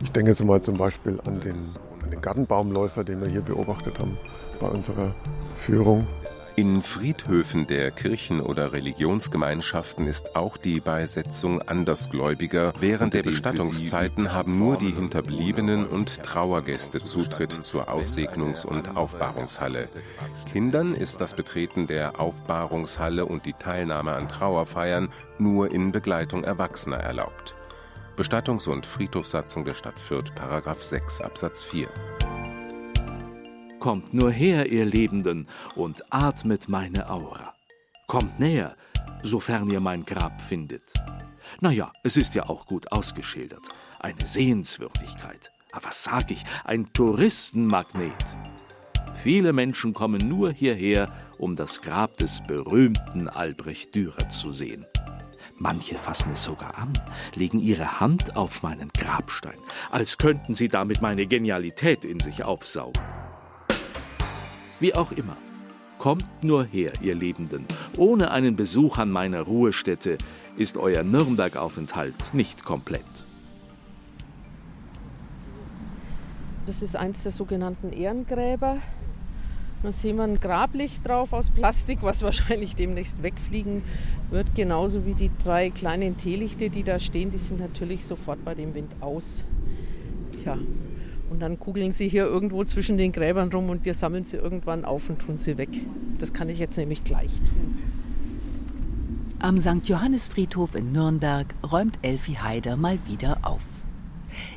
Ich 0.00 0.12
denke 0.12 0.30
jetzt 0.30 0.44
mal 0.44 0.62
zum 0.62 0.76
Beispiel 0.76 1.20
an 1.24 1.40
den, 1.40 1.56
an 2.02 2.10
den 2.10 2.20
Gartenbaumläufer, 2.20 3.02
den 3.04 3.20
wir 3.20 3.28
hier 3.28 3.42
beobachtet 3.42 3.98
haben 3.98 4.16
bei 4.60 4.68
unserer 4.68 5.14
Führung. 5.56 6.06
In 6.54 6.82
Friedhöfen 6.82 7.66
der 7.66 7.90
Kirchen 7.90 8.42
oder 8.42 8.74
Religionsgemeinschaften 8.74 10.06
ist 10.06 10.36
auch 10.36 10.58
die 10.58 10.80
Beisetzung 10.80 11.62
Andersgläubiger. 11.62 12.74
Während 12.78 13.14
der 13.14 13.22
Bestattungszeiten 13.22 14.34
haben 14.34 14.58
nur 14.58 14.76
die 14.76 14.92
Hinterbliebenen 14.92 15.86
und 15.86 16.22
Trauergäste 16.22 17.00
Zutritt 17.00 17.52
zur 17.64 17.88
Aussegnungs- 17.88 18.66
und 18.66 18.98
Aufbahrungshalle. 18.98 19.88
Kindern 20.52 20.94
ist 20.94 21.22
das 21.22 21.34
Betreten 21.34 21.86
der 21.86 22.20
Aufbahrungshalle 22.20 23.24
und 23.24 23.46
die 23.46 23.54
Teilnahme 23.54 24.12
an 24.12 24.28
Trauerfeiern 24.28 25.08
nur 25.38 25.72
in 25.72 25.90
Begleitung 25.90 26.44
Erwachsener 26.44 26.98
erlaubt. 26.98 27.54
Bestattungs- 28.18 28.68
und 28.68 28.84
Friedhofssatzung 28.84 29.64
der 29.64 29.74
Stadt 29.74 29.98
Fürth, 29.98 30.34
Paragraph 30.34 30.82
6 30.82 31.22
Absatz 31.22 31.62
4. 31.62 31.88
Kommt 33.82 34.14
nur 34.14 34.30
her, 34.30 34.70
ihr 34.70 34.84
Lebenden, 34.84 35.48
und 35.74 36.04
atmet 36.12 36.68
meine 36.68 37.10
Aura. 37.10 37.52
Kommt 38.06 38.38
näher, 38.38 38.76
sofern 39.24 39.68
ihr 39.68 39.80
mein 39.80 40.04
Grab 40.04 40.40
findet. 40.40 40.84
Na 41.60 41.72
ja, 41.72 41.92
es 42.04 42.16
ist 42.16 42.36
ja 42.36 42.48
auch 42.48 42.66
gut 42.66 42.92
ausgeschildert. 42.92 43.66
Eine 43.98 44.24
Sehenswürdigkeit. 44.24 45.50
Aber 45.72 45.86
was 45.86 46.04
sag 46.04 46.30
ich, 46.30 46.44
ein 46.62 46.92
Touristenmagnet. 46.92 48.24
Viele 49.16 49.52
Menschen 49.52 49.94
kommen 49.94 50.28
nur 50.28 50.52
hierher, 50.52 51.12
um 51.38 51.56
das 51.56 51.82
Grab 51.82 52.16
des 52.18 52.40
berühmten 52.40 53.28
Albrecht 53.28 53.96
Dürer 53.96 54.28
zu 54.28 54.52
sehen. 54.52 54.86
Manche 55.56 55.96
fassen 55.96 56.30
es 56.34 56.44
sogar 56.44 56.78
an, 56.78 56.92
legen 57.34 57.58
ihre 57.58 57.98
Hand 57.98 58.36
auf 58.36 58.62
meinen 58.62 58.90
Grabstein, 58.96 59.58
als 59.90 60.18
könnten 60.18 60.54
sie 60.54 60.68
damit 60.68 61.02
meine 61.02 61.26
Genialität 61.26 62.04
in 62.04 62.20
sich 62.20 62.44
aufsaugen. 62.44 63.02
Wie 64.82 64.96
auch 64.96 65.12
immer. 65.12 65.36
Kommt 66.00 66.42
nur 66.42 66.64
her, 66.64 66.90
ihr 67.00 67.14
Lebenden. 67.14 67.64
Ohne 67.96 68.32
einen 68.32 68.56
Besuch 68.56 68.98
an 68.98 69.12
meiner 69.12 69.42
Ruhestätte 69.42 70.18
ist 70.56 70.76
euer 70.76 71.04
Nürnberg-Aufenthalt 71.04 72.34
nicht 72.34 72.64
komplett. 72.64 73.04
Das 76.66 76.82
ist 76.82 76.96
eins 76.96 77.22
der 77.22 77.30
sogenannten 77.30 77.92
Ehrengräber. 77.92 78.78
Da 79.84 79.92
sehen 79.92 80.16
wir 80.16 80.24
ein 80.24 80.40
Grablicht 80.40 81.06
drauf 81.06 81.32
aus 81.32 81.50
Plastik, 81.50 82.00
was 82.02 82.22
wahrscheinlich 82.22 82.74
demnächst 82.74 83.22
wegfliegen 83.22 83.84
wird. 84.30 84.52
Genauso 84.56 85.06
wie 85.06 85.14
die 85.14 85.30
drei 85.44 85.70
kleinen 85.70 86.16
Teelichte, 86.16 86.70
die 86.70 86.82
da 86.82 86.98
stehen, 86.98 87.30
die 87.30 87.38
sind 87.38 87.60
natürlich 87.60 88.04
sofort 88.04 88.44
bei 88.44 88.56
dem 88.56 88.74
Wind 88.74 88.90
aus. 89.00 89.44
Tja, 90.32 90.58
und 91.32 91.40
dann 91.40 91.58
kugeln 91.58 91.92
sie 91.92 92.08
hier 92.08 92.26
irgendwo 92.26 92.62
zwischen 92.62 92.98
den 92.98 93.10
Gräbern 93.10 93.50
rum 93.50 93.70
und 93.70 93.86
wir 93.86 93.94
sammeln 93.94 94.24
sie 94.24 94.36
irgendwann 94.36 94.84
auf 94.84 95.08
und 95.08 95.18
tun 95.18 95.38
sie 95.38 95.56
weg. 95.56 95.70
Das 96.18 96.34
kann 96.34 96.50
ich 96.50 96.58
jetzt 96.58 96.76
nämlich 96.76 97.04
gleich 97.04 97.32
tun. 97.36 97.78
Am 99.38 99.58
St. 99.58 99.88
Johannes 99.88 100.28
Friedhof 100.28 100.74
in 100.74 100.92
Nürnberg 100.92 101.46
räumt 101.72 101.98
Elfi 102.02 102.34
Haider 102.34 102.76
mal 102.76 102.98
wieder 103.06 103.38
auf. 103.42 103.82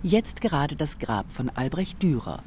Jetzt 0.03 0.41
gerade 0.41 0.75
das 0.75 1.00
Grab 1.00 1.32
von 1.32 1.50
Albrecht 1.50 2.03
Dürer. 2.03 2.44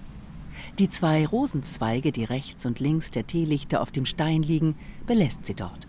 Die 0.78 0.90
zwei 0.90 1.26
Rosenzweige, 1.26 2.12
die 2.12 2.24
rechts 2.24 2.66
und 2.66 2.80
links 2.80 3.10
der 3.10 3.26
Teelichter 3.26 3.80
auf 3.80 3.92
dem 3.92 4.04
Stein 4.04 4.42
liegen, 4.42 4.76
belässt 5.06 5.46
sie 5.46 5.54
dort. 5.54 5.88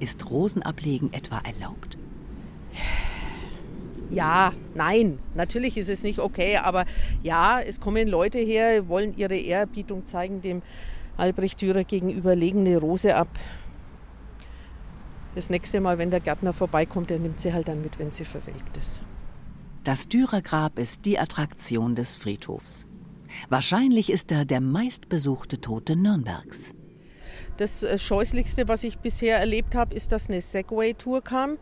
Ist 0.00 0.28
Rosenablegen 0.28 1.12
etwa 1.12 1.38
erlaubt? 1.38 1.96
Ja, 4.10 4.52
nein, 4.74 5.18
natürlich 5.34 5.76
ist 5.76 5.88
es 5.88 6.02
nicht 6.02 6.18
okay, 6.18 6.56
aber 6.56 6.84
ja, 7.22 7.60
es 7.60 7.80
kommen 7.80 8.08
Leute 8.08 8.38
her, 8.38 8.88
wollen 8.88 9.16
ihre 9.16 9.36
Ehrerbietung 9.36 10.04
zeigen, 10.04 10.40
dem 10.40 10.62
Albrecht 11.16 11.60
Dürer 11.60 11.84
gegenüber 11.84 12.34
legen 12.34 12.60
eine 12.60 12.78
Rose 12.78 13.14
ab. 13.14 13.28
Das 15.34 15.48
nächste 15.48 15.80
Mal, 15.80 15.98
wenn 15.98 16.10
der 16.10 16.20
Gärtner 16.20 16.52
vorbeikommt, 16.52 17.10
der 17.10 17.20
nimmt 17.20 17.38
sie 17.38 17.52
halt 17.52 17.68
dann 17.68 17.82
mit, 17.82 17.98
wenn 17.98 18.10
sie 18.10 18.24
verwelkt 18.24 18.76
ist. 18.76 19.00
Das 19.84 20.08
Dürergrab 20.08 20.78
ist 20.78 21.06
die 21.06 21.18
Attraktion 21.18 21.94
des 21.94 22.16
Friedhofs. 22.16 22.86
Wahrscheinlich 23.48 24.10
ist 24.10 24.32
er 24.32 24.44
der 24.44 24.60
meistbesuchte 24.60 25.60
Tote 25.60 25.94
Nürnbergs. 25.94 26.74
Das 27.56 27.82
äh, 27.82 27.98
Scheußlichste, 27.98 28.68
was 28.68 28.84
ich 28.84 28.98
bisher 28.98 29.38
erlebt 29.38 29.74
habe, 29.74 29.94
ist, 29.94 30.12
dass 30.12 30.28
eine 30.28 30.40
Segway-Tour 30.40 31.22
kam. 31.22 31.58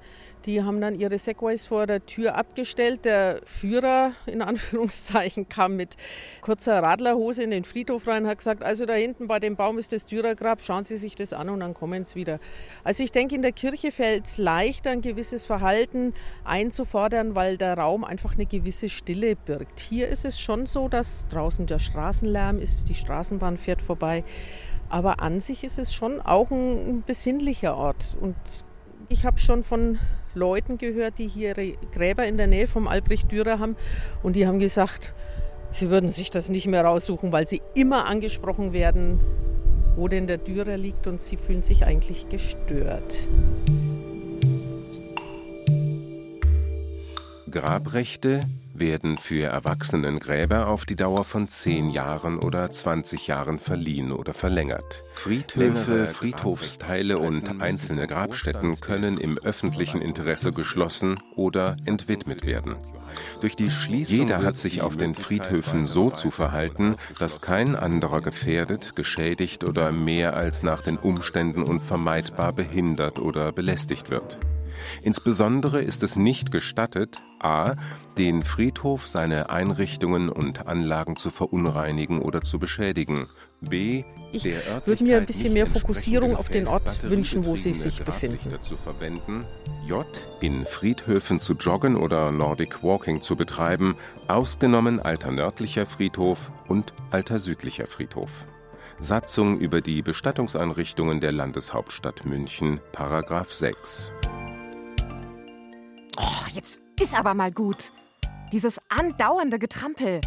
Die 0.47 0.62
haben 0.62 0.80
dann 0.80 0.95
ihre 0.95 1.18
Segways 1.18 1.66
vor 1.66 1.87
der 1.87 2.04
Tür 2.07 2.35
abgestellt. 2.35 3.04
Der 3.04 3.40
Führer, 3.45 4.12
in 4.26 4.42
Anführungszeichen, 4.42 5.49
kam 5.49 5.76
mit 5.76 5.97
kurzer 6.40 6.83
Radlerhose 6.83 7.42
in 7.42 7.50
den 7.50 7.64
Friedhof 7.64 8.07
rein 8.07 8.25
und 8.25 8.30
hat 8.30 8.38
gesagt, 8.38 8.62
also 8.62 8.87
da 8.87 8.95
hinten 8.95 9.28
bei 9.28 9.40
dem 9.40 9.57
Baum 9.57 9.78
ist 9.78 9.92
das 9.92 10.07
Dürergrab, 10.07 10.62
schauen 10.62 10.85
Sie 10.85 10.97
sich 10.97 11.14
das 11.14 11.33
an 11.33 11.49
und 11.49 11.61
dann 11.61 11.75
kommen 11.75 12.04
Sie 12.04 12.14
wieder. 12.14 12.38
Also 12.85 13.02
ich 13.02 13.12
denke, 13.12 13.35
in 13.35 13.42
der 13.42 13.52
Kirche 13.52 13.90
fällt 13.90 14.26
es 14.26 14.38
leichter, 14.38 14.90
ein 14.90 15.02
gewisses 15.02 15.45
Verhalten 15.47 16.14
einzufordern, 16.45 17.35
weil 17.35 17.59
der 17.59 17.76
Raum 17.76 18.04
einfach 18.04 18.35
eine 18.35 18.47
gewisse 18.47 18.88
Stille 18.88 19.37
birgt. 19.37 19.80
Hier 19.80 20.09
ist 20.09 20.25
es 20.25 20.40
schon 20.40 20.66
so, 20.66 20.88
dass 20.88 21.26
draußen 21.28 21.66
der 21.66 21.78
Straßenlärm 21.78 22.59
ist, 22.59 22.88
die 22.88 22.95
Straßenbahn 22.95 23.59
fährt 23.59 23.83
vorbei. 23.83 24.25
Aber 24.88 25.21
an 25.21 25.40
sich 25.40 25.64
ist 25.64 25.78
es 25.78 25.92
schon 25.92 26.21
auch 26.21 26.50
ein 26.50 27.02
besinnlicher 27.07 27.76
Ort. 27.76 28.16
Und 28.21 28.37
ich 29.09 29.25
habe 29.25 29.38
schon 29.38 29.65
von 29.65 29.99
Leuten 30.35 30.79
gehört, 30.79 31.19
die 31.19 31.29
hier 31.29 31.57
ihre 31.57 31.77
Gräber 31.93 32.27
in 32.27 32.37
der 32.37 32.47
Nähe 32.47 32.67
vom 32.67 32.87
Albrecht 32.87 33.33
Dürer 33.33 33.59
haben. 33.59 33.77
Und 34.23 34.37
die 34.37 34.47
haben 34.47 34.59
gesagt, 34.59 35.15
sie 35.71 35.91
würden 35.91 36.09
sich 36.09 36.31
das 36.31 36.49
nicht 36.50 36.67
mehr 36.67 36.85
raussuchen, 36.85 37.33
weil 37.33 37.47
sie 37.47 37.62
immer 37.75 38.05
angesprochen 38.05 38.73
werden, 38.73 39.19
wo 39.97 40.09
denn 40.09 40.27
der 40.27 40.38
Dürer 40.38 40.77
liegt. 40.77 41.07
Und 41.07 41.21
sie 41.21 41.37
fühlen 41.37 41.62
sich 41.62 41.85
eigentlich 41.85 42.29
gestört. 42.29 43.17
Grabrechte 47.50 48.43
werden 48.80 49.18
für 49.18 49.47
Erwachsenengräber 49.47 50.68
auf 50.68 50.85
die 50.85 50.97
Dauer 50.97 51.25
von 51.25 51.49
10 51.49 51.90
Jahren 51.90 52.38
oder 52.38 52.70
20 52.70 53.26
Jahren 53.26 53.58
verliehen 53.58 54.12
oder 54.12 54.35
verlängert. 54.35 55.02
Friedhöfe, 55.12 56.06
Friedhofsteile 56.06 57.18
und 57.18 57.61
einzelne 57.61 58.06
Grabstätten 58.06 58.80
können 58.80 59.18
im 59.18 59.38
öffentlichen 59.38 60.00
Interesse 60.00 60.50
geschlossen 60.50 61.20
oder 61.37 61.76
entwidmet 61.87 62.44
werden. 62.44 62.76
Durch 63.40 63.56
die 63.56 63.70
Schließung 63.70 64.18
Jeder 64.18 64.42
hat 64.42 64.58
sich 64.58 64.82
auf 64.82 64.97
den 64.97 65.14
Friedhöfen 65.14 65.85
so 65.85 66.11
zu 66.11 66.30
verhalten, 66.30 66.97
dass 67.18 67.40
kein 67.40 67.76
anderer 67.76 68.20
gefährdet, 68.20 68.97
geschädigt 68.97 69.64
oder 69.64 69.92
mehr 69.92 70.37
als 70.37 70.62
nach 70.62 70.82
den 70.82 70.97
Umständen 70.97 71.62
unvermeidbar 71.62 72.52
behindert 72.52 73.18
oder 73.18 73.52
belästigt 73.52 74.11
wird. 74.11 74.38
Insbesondere 75.03 75.83
ist 75.83 76.03
es 76.03 76.17
nicht 76.17 76.51
gestattet, 76.51 77.21
a. 77.41 77.77
den 78.17 78.43
Friedhof, 78.43 79.07
seine 79.07 79.51
Einrichtungen 79.51 80.29
und 80.29 80.67
Anlagen 80.67 81.17
zu 81.17 81.31
verunreinigen 81.31 82.21
oder 82.21 82.43
zu 82.43 82.59
beschädigen, 82.59 83.29
b. 83.61 84.05
Ich 84.33 84.45
würde 84.45 85.05
mir 85.05 85.17
ein 85.17 85.27
bisschen 85.27 85.53
mehr 85.55 85.67
Fokussierung 85.67 86.37
auf 86.37 86.49
den 86.49 86.67
Ort 86.67 87.09
wünschen, 87.09 87.47
wo 87.47 87.57
sie 87.57 87.75
sich 87.75 88.03
befinden. 88.03 88.61
Zu 88.61 88.77
verwenden, 88.77 89.47
j. 89.87 90.05
in 90.41 90.67
Friedhöfen 90.67 91.41
zu 91.41 91.55
joggen 91.55 91.97
oder 91.97 92.31
Nordic 92.31 92.83
Walking 92.83 93.21
zu 93.21 93.37
betreiben, 93.37 93.97
ausgenommen 94.27 95.01
alter 95.01 95.31
nördlicher 95.31 95.87
Friedhof 95.87 96.51
und 96.69 96.93
alter 97.11 97.39
südlicher 97.39 97.87
Friedhof. 97.87 98.31
Satzung 99.01 99.61
über 99.61 99.81
die 99.81 100.03
Bestattungseinrichtungen 100.03 101.21
der 101.21 101.31
Landeshauptstadt 101.31 102.27
München, 102.27 102.81
Paragraph 102.93 103.55
6. 103.55 104.11
Och, 106.19 106.49
jetzt 106.49 106.81
ist 107.01 107.15
aber 107.15 107.35
mal 107.35 107.53
gut. 107.53 107.93
Dieses 108.53 108.81
andauernde 108.89 109.59
Getrampel. 109.59 110.21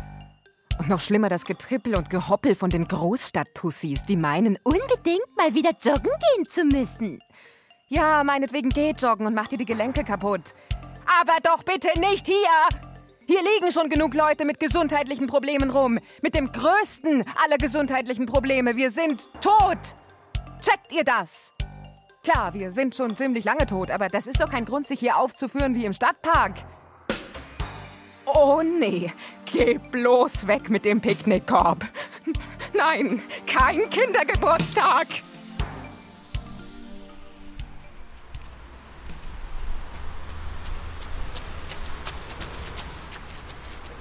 Und 0.80 0.90
noch 0.90 1.02
schlimmer 1.02 1.30
das 1.30 1.46
Getrippel 1.46 1.96
und 1.96 2.10
Gehoppel 2.10 2.56
von 2.56 2.70
den 2.70 2.88
Großstadttussis, 2.88 4.06
die 4.06 4.16
meinen, 4.16 4.58
unbedingt 4.64 5.28
mal 5.38 5.54
wieder 5.54 5.72
joggen 5.82 6.12
gehen 6.36 6.50
zu 6.50 6.64
müssen. 6.66 7.20
Ja, 7.88 8.24
meinetwegen 8.24 8.70
geht 8.70 9.02
joggen 9.02 9.28
und 9.28 9.36
macht 9.36 9.52
dir 9.52 9.58
die 9.58 9.66
Gelenke 9.66 10.04
kaputt. 10.04 10.56
Aber 11.20 11.38
doch 11.44 11.64
bitte 11.64 11.90
nicht 12.00 12.26
hier! 12.26 12.36
Hier 13.28 13.42
liegen 13.42 13.72
schon 13.72 13.90
genug 13.90 14.14
Leute 14.14 14.46
mit 14.46 14.60
gesundheitlichen 14.60 15.28
Problemen 15.28 15.70
rum. 15.70 16.00
Mit 16.22 16.36
dem 16.36 16.52
größten 16.52 17.24
aller 17.44 17.58
gesundheitlichen 17.58 18.26
Probleme. 18.26 18.76
Wir 18.76 18.92
sind 18.92 19.30
tot. 19.42 19.78
Checkt 20.62 20.92
ihr 20.92 21.04
das? 21.04 21.54
Klar, 22.24 22.54
wir 22.54 22.70
sind 22.70 22.96
schon 22.96 23.18
ziemlich 23.18 23.46
lange 23.46 23.66
tot, 23.66 23.90
aber 23.90 24.08
das 24.08 24.28
ist 24.28 24.40
doch 24.40 24.50
kein 24.51 24.63
Grund, 24.63 24.86
sich 24.86 25.00
hier 25.00 25.18
aufzuführen 25.18 25.74
wie 25.74 25.86
im 25.86 25.94
Stadtpark. 25.94 26.54
Oh 28.28 28.62
nee, 28.62 29.12
geh 29.51 29.80
bloß 29.80 30.46
weg 30.46 30.70
mit 30.70 30.86
dem 30.86 31.01
Picknickkorb. 31.01 31.84
Nein, 32.75 33.24
kein 33.48 33.90
Kindergeburtstag. 33.90 35.08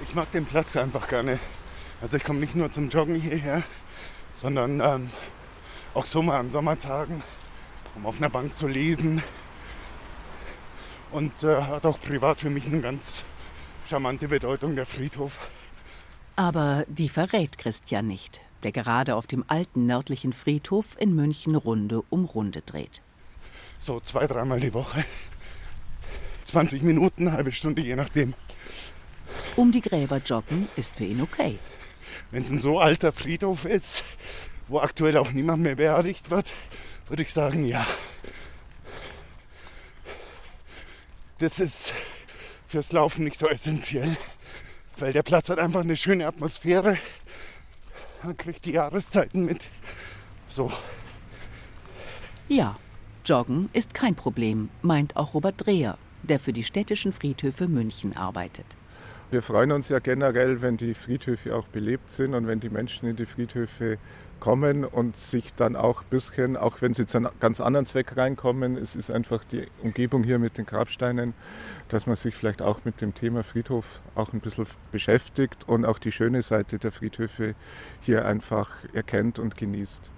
Ich 0.03 0.13
mag 0.13 0.31
den 0.31 0.45
Platz 0.45 0.77
einfach 0.77 1.07
gerne. 1.07 1.39
Also 2.03 2.17
ich 2.17 2.23
komme 2.23 2.39
nicht 2.39 2.55
nur 2.55 2.71
zum 2.71 2.89
Joggen 2.89 3.15
hierher, 3.15 3.63
sondern 4.35 4.79
ähm, 4.79 5.09
auch 5.95 6.05
so 6.05 6.21
mal 6.21 6.39
an 6.39 6.51
Sommertagen, 6.51 7.23
um 7.95 8.05
auf 8.05 8.17
einer 8.17 8.29
Bank 8.29 8.55
zu 8.55 8.67
lesen. 8.67 9.21
Und 11.11 11.43
äh, 11.43 11.61
hat 11.61 11.85
auch 11.85 11.99
privat 11.99 12.39
für 12.39 12.49
mich 12.49 12.65
eine 12.67 12.81
ganz 12.81 13.23
charmante 13.87 14.27
Bedeutung, 14.27 14.75
der 14.75 14.85
Friedhof. 14.85 15.37
Aber 16.35 16.85
die 16.87 17.09
verrät 17.09 17.57
Christian 17.57 18.07
nicht, 18.07 18.41
der 18.63 18.71
gerade 18.71 19.15
auf 19.15 19.27
dem 19.27 19.43
alten 19.47 19.85
nördlichen 19.85 20.31
Friedhof 20.31 20.95
in 20.99 21.13
München 21.13 21.55
Runde 21.55 22.01
um 22.09 22.25
Runde 22.25 22.61
dreht. 22.61 23.01
So 23.79 23.99
zwei, 23.99 24.27
dreimal 24.27 24.59
die 24.59 24.73
Woche. 24.73 25.03
20 26.45 26.83
Minuten, 26.83 27.27
eine 27.27 27.37
halbe 27.37 27.51
Stunde, 27.51 27.81
je 27.81 27.95
nachdem. 27.95 28.33
Um 29.55 29.71
die 29.71 29.81
Gräber 29.81 30.17
joggen 30.17 30.67
ist 30.75 30.95
für 30.95 31.05
ihn 31.05 31.21
okay. 31.21 31.59
Wenn 32.31 32.43
es 32.43 32.51
ein 32.51 32.59
so 32.59 32.79
alter 32.79 33.11
Friedhof 33.11 33.65
ist, 33.65 34.03
wo 34.67 34.79
aktuell 34.79 35.17
auch 35.17 35.31
niemand 35.31 35.63
mehr 35.63 35.75
beerdigt 35.75 36.29
wird, 36.29 36.51
würde 37.11 37.23
ich 37.23 37.33
sagen, 37.33 37.65
ja. 37.65 37.85
Das 41.39 41.59
ist 41.59 41.93
fürs 42.69 42.93
Laufen 42.93 43.25
nicht 43.25 43.37
so 43.37 43.49
essentiell, 43.49 44.15
weil 44.97 45.11
der 45.11 45.21
Platz 45.21 45.49
hat 45.49 45.59
einfach 45.59 45.81
eine 45.81 45.97
schöne 45.97 46.25
Atmosphäre. 46.25 46.97
Man 48.23 48.37
kriegt 48.37 48.63
die 48.63 48.71
Jahreszeiten 48.71 49.43
mit. 49.43 49.67
So. 50.47 50.71
Ja, 52.47 52.77
Joggen 53.25 53.69
ist 53.73 53.93
kein 53.93 54.15
Problem, 54.15 54.69
meint 54.81 55.17
auch 55.17 55.33
Robert 55.33 55.65
Dreher, 55.65 55.97
der 56.23 56.39
für 56.39 56.53
die 56.53 56.63
städtischen 56.63 57.11
Friedhöfe 57.11 57.67
München 57.67 58.15
arbeitet. 58.15 58.77
Wir 59.31 59.41
freuen 59.41 59.71
uns 59.71 59.87
ja 59.87 59.99
generell, 59.99 60.61
wenn 60.61 60.75
die 60.75 60.93
Friedhöfe 60.93 61.55
auch 61.55 61.65
belebt 61.67 62.11
sind 62.11 62.33
und 62.33 62.47
wenn 62.47 62.59
die 62.59 62.69
Menschen 62.69 63.07
in 63.07 63.15
die 63.15 63.25
Friedhöfe 63.25 63.97
kommen 64.41 64.83
und 64.83 65.15
sich 65.15 65.53
dann 65.53 65.77
auch 65.77 66.01
ein 66.01 66.07
bisschen, 66.09 66.57
auch 66.57 66.81
wenn 66.81 66.93
sie 66.93 67.05
zu 67.05 67.17
einem 67.17 67.29
ganz 67.39 67.61
anderen 67.61 67.85
Zweck 67.85 68.17
reinkommen, 68.17 68.75
es 68.75 68.93
ist 68.93 69.09
einfach 69.09 69.45
die 69.45 69.67
Umgebung 69.83 70.25
hier 70.25 70.37
mit 70.37 70.57
den 70.57 70.65
Grabsteinen, 70.65 71.33
dass 71.87 72.07
man 72.07 72.17
sich 72.17 72.35
vielleicht 72.35 72.61
auch 72.61 72.83
mit 72.83 72.99
dem 72.99 73.15
Thema 73.15 73.45
Friedhof 73.45 73.85
auch 74.15 74.33
ein 74.33 74.41
bisschen 74.41 74.65
beschäftigt 74.91 75.65
und 75.65 75.85
auch 75.85 75.97
die 75.97 76.11
schöne 76.11 76.41
Seite 76.41 76.77
der 76.77 76.91
Friedhöfe 76.91 77.55
hier 78.01 78.25
einfach 78.25 78.69
erkennt 78.91 79.39
und 79.39 79.55
genießt. 79.55 80.11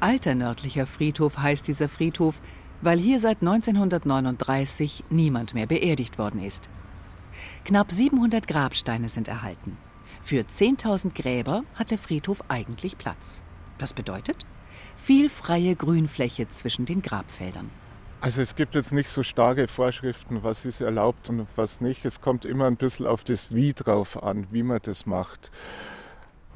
Alter 0.00 0.34
nördlicher 0.34 0.84
Friedhof 0.84 1.38
heißt 1.38 1.66
dieser 1.66 1.88
Friedhof, 1.88 2.42
weil 2.82 2.98
hier 2.98 3.20
seit 3.20 3.40
1939 3.40 5.04
niemand 5.08 5.54
mehr 5.54 5.66
beerdigt 5.66 6.18
worden 6.18 6.42
ist. 6.42 6.68
Knapp 7.64 7.90
700 7.90 8.46
Grabsteine 8.46 9.08
sind 9.08 9.28
erhalten. 9.28 9.76
Für 10.22 10.40
10.000 10.40 11.14
Gräber 11.14 11.64
hat 11.74 11.90
der 11.90 11.98
Friedhof 11.98 12.42
eigentlich 12.48 12.98
Platz. 12.98 13.42
Das 13.78 13.92
bedeutet 13.92 14.46
viel 14.96 15.28
freie 15.28 15.76
Grünfläche 15.76 16.48
zwischen 16.48 16.86
den 16.86 17.02
Grabfeldern. 17.02 17.70
Also 18.22 18.40
es 18.40 18.56
gibt 18.56 18.74
jetzt 18.74 18.90
nicht 18.90 19.10
so 19.10 19.22
starke 19.22 19.68
Vorschriften, 19.68 20.42
was 20.42 20.64
ist 20.64 20.80
erlaubt 20.80 21.28
und 21.28 21.46
was 21.56 21.82
nicht. 21.82 22.06
Es 22.06 22.22
kommt 22.22 22.46
immer 22.46 22.64
ein 22.64 22.76
bisschen 22.76 23.06
auf 23.06 23.22
das 23.22 23.54
Wie 23.54 23.74
drauf 23.74 24.22
an, 24.22 24.46
wie 24.50 24.62
man 24.62 24.80
das 24.82 25.04
macht. 25.04 25.50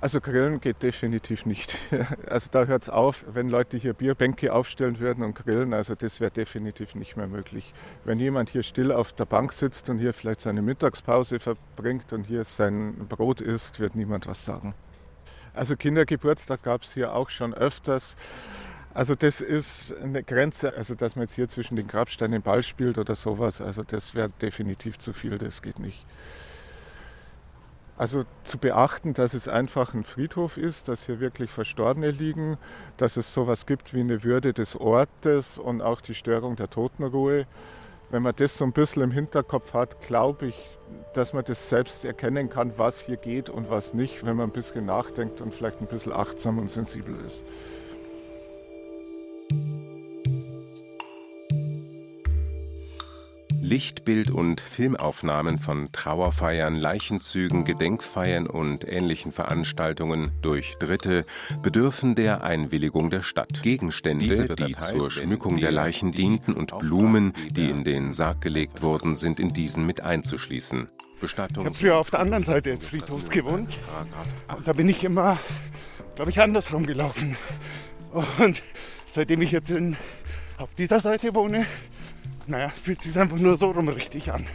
Also 0.01 0.21
Grillen 0.21 0.61
geht 0.61 0.83
definitiv 0.83 1.45
nicht. 1.45 1.77
Also 2.29 2.49
da 2.53 2.67
hört 2.67 2.85
es 2.85 2.89
auf, 2.89 3.25
wenn 3.27 3.49
Leute 3.49 3.77
hier 3.77 3.95
Bierbänke 3.95 4.53
aufstellen 4.53 5.01
würden 5.01 5.25
und 5.25 5.35
grillen. 5.35 5.75
Also 5.75 5.95
das 5.95 6.21
wäre 6.21 6.31
definitiv 6.31 6.95
nicht 6.95 7.17
mehr 7.17 7.27
möglich. 7.27 7.73
Wenn 8.05 8.21
jemand 8.21 8.51
hier 8.51 8.63
still 8.63 8.93
auf 8.93 9.13
der 9.13 9.25
Bank 9.25 9.53
sitzt 9.53 9.89
und 9.89 9.99
hier 9.99 10.13
vielleicht 10.13 10.43
seine 10.43 10.63
Mittagspause 10.63 11.41
verbringt 11.41 12.13
und 12.13 12.25
hier 12.25 12.45
sein 12.45 13.09
Brot 13.09 13.41
isst, 13.41 13.81
wird 13.81 13.97
niemand 13.97 14.27
was 14.27 14.45
sagen. 14.45 14.75
Also 15.55 15.75
Kindergeburtstag 15.75 16.63
gab 16.63 16.83
es 16.83 16.93
hier 16.93 17.15
auch 17.15 17.31
schon 17.31 17.53
öfters. 17.53 18.17
Also 18.95 19.15
das 19.15 19.41
ist 19.41 19.93
eine 20.03 20.23
Grenze, 20.23 20.75
also 20.77 20.95
dass 20.95 21.17
man 21.17 21.25
jetzt 21.25 21.35
hier 21.35 21.49
zwischen 21.49 21.77
den 21.77 21.89
Grabsteinen 21.89 22.43
Ball 22.43 22.63
spielt 22.63 22.99
oder 22.99 23.15
sowas, 23.15 23.61
also 23.61 23.83
das 23.83 24.15
wäre 24.15 24.31
definitiv 24.41 24.99
zu 24.99 25.13
viel, 25.13 25.39
das 25.39 25.63
geht 25.63 25.79
nicht. 25.79 26.05
Also 27.99 28.25
zu 28.45 28.59
beachten, 28.59 29.13
dass 29.13 29.35
es 29.35 29.49
einfach 29.49 29.93
ein 29.93 30.05
Friedhof 30.05 30.57
ist, 30.57 30.87
dass 30.87 31.07
hier 31.07 31.19
wirklich 31.19 31.51
Verstorbene 31.51 32.13
liegen, 32.13 32.57
dass 32.97 33.17
es 33.17 33.35
sowas 33.35 33.67
gibt 33.67 33.93
wie 33.93 34.01
eine 34.01 34.23
Würde 34.23 34.53
des 34.55 34.77
Ortes 34.77 35.59
und 35.59 35.83
auch 35.83 36.01
die 36.01 36.15
Störung 36.15 36.55
der 36.55 36.71
Totenruhe. 36.71 37.47
Wenn 38.11 38.23
man 38.23 38.35
das 38.37 38.57
so 38.57 38.65
ein 38.65 38.73
bisschen 38.73 39.03
im 39.03 39.11
Hinterkopf 39.11 39.75
hat, 39.75 40.01
glaube 40.01 40.47
ich, 40.47 40.79
dass 41.15 41.33
man 41.33 41.45
das 41.45 41.69
selbst 41.69 42.05
erkennen 42.05 42.49
kann, 42.49 42.73
was 42.77 43.01
hier 43.01 43.17
geht 43.17 43.51
und 43.51 43.69
was 43.69 43.93
nicht, 43.95 44.25
wenn 44.25 44.37
man 44.37 44.51
ein 44.51 44.53
bisschen 44.53 44.87
nachdenkt 44.87 45.41
und 45.41 45.53
vielleicht 45.53 45.81
ein 45.81 45.89
bisschen 45.89 46.13
achtsam 46.13 46.59
und 46.59 46.71
sensibel 46.71 47.17
ist. 47.27 47.43
Lichtbild- 53.69 54.31
und 54.31 54.63
Filmaufnahmen 54.63 55.59
von 55.59 55.93
Trauerfeiern, 55.93 56.75
Leichenzügen, 56.75 57.67
Gedenkfeiern 57.67 58.47
und 58.47 58.89
ähnlichen 58.89 59.31
Veranstaltungen 59.31 60.33
durch 60.41 60.77
Dritte 60.79 61.27
bedürfen 61.61 62.15
der 62.15 62.43
Einwilligung 62.43 63.11
der 63.11 63.21
Stadt. 63.21 63.63
Gegenstände, 63.63 64.55
die 64.57 64.73
zur 64.73 65.11
Schmückung 65.11 65.59
der 65.59 65.71
Leichen 65.71 66.13
dienten 66.13 66.55
und 66.55 66.79
Blumen, 66.79 67.35
die 67.51 67.69
in 67.69 67.85
den 67.85 68.13
Sarg 68.13 68.41
gelegt 68.41 68.81
wurden, 68.81 69.17
sind 69.17 69.39
in 69.39 69.53
diesen 69.53 69.85
mit 69.85 70.01
einzuschließen. 70.01 70.89
Bestattung. 71.21 71.65
Ich 71.65 71.67
habe 71.67 71.77
früher 71.77 71.99
auf 71.99 72.11
der 72.11 72.21
anderen 72.21 72.45
Seite 72.45 72.71
des 72.71 72.87
Friedhofs 72.87 73.29
gewohnt. 73.29 73.77
Und 74.57 74.67
da 74.67 74.73
bin 74.73 74.89
ich 74.89 75.05
immer, 75.05 75.39
glaube 76.17 76.31
ich, 76.31 76.41
andersrum 76.41 76.87
gelaufen. 76.87 77.37
Und 78.39 78.63
seitdem 79.05 79.43
ich 79.43 79.53
jetzt 79.53 79.69
in, 79.69 79.95
auf 80.57 80.75
dieser 80.75 81.01
Seite 81.01 81.35
wohne, 81.35 81.67
naja, 82.49 82.69
fühlt 82.69 83.03
sich 83.03 83.19
einfach 83.19 83.39
nur 83.39 83.57
so 83.57 83.71
rum 83.71 83.89
richtig 83.89 84.33
an. 84.33 84.47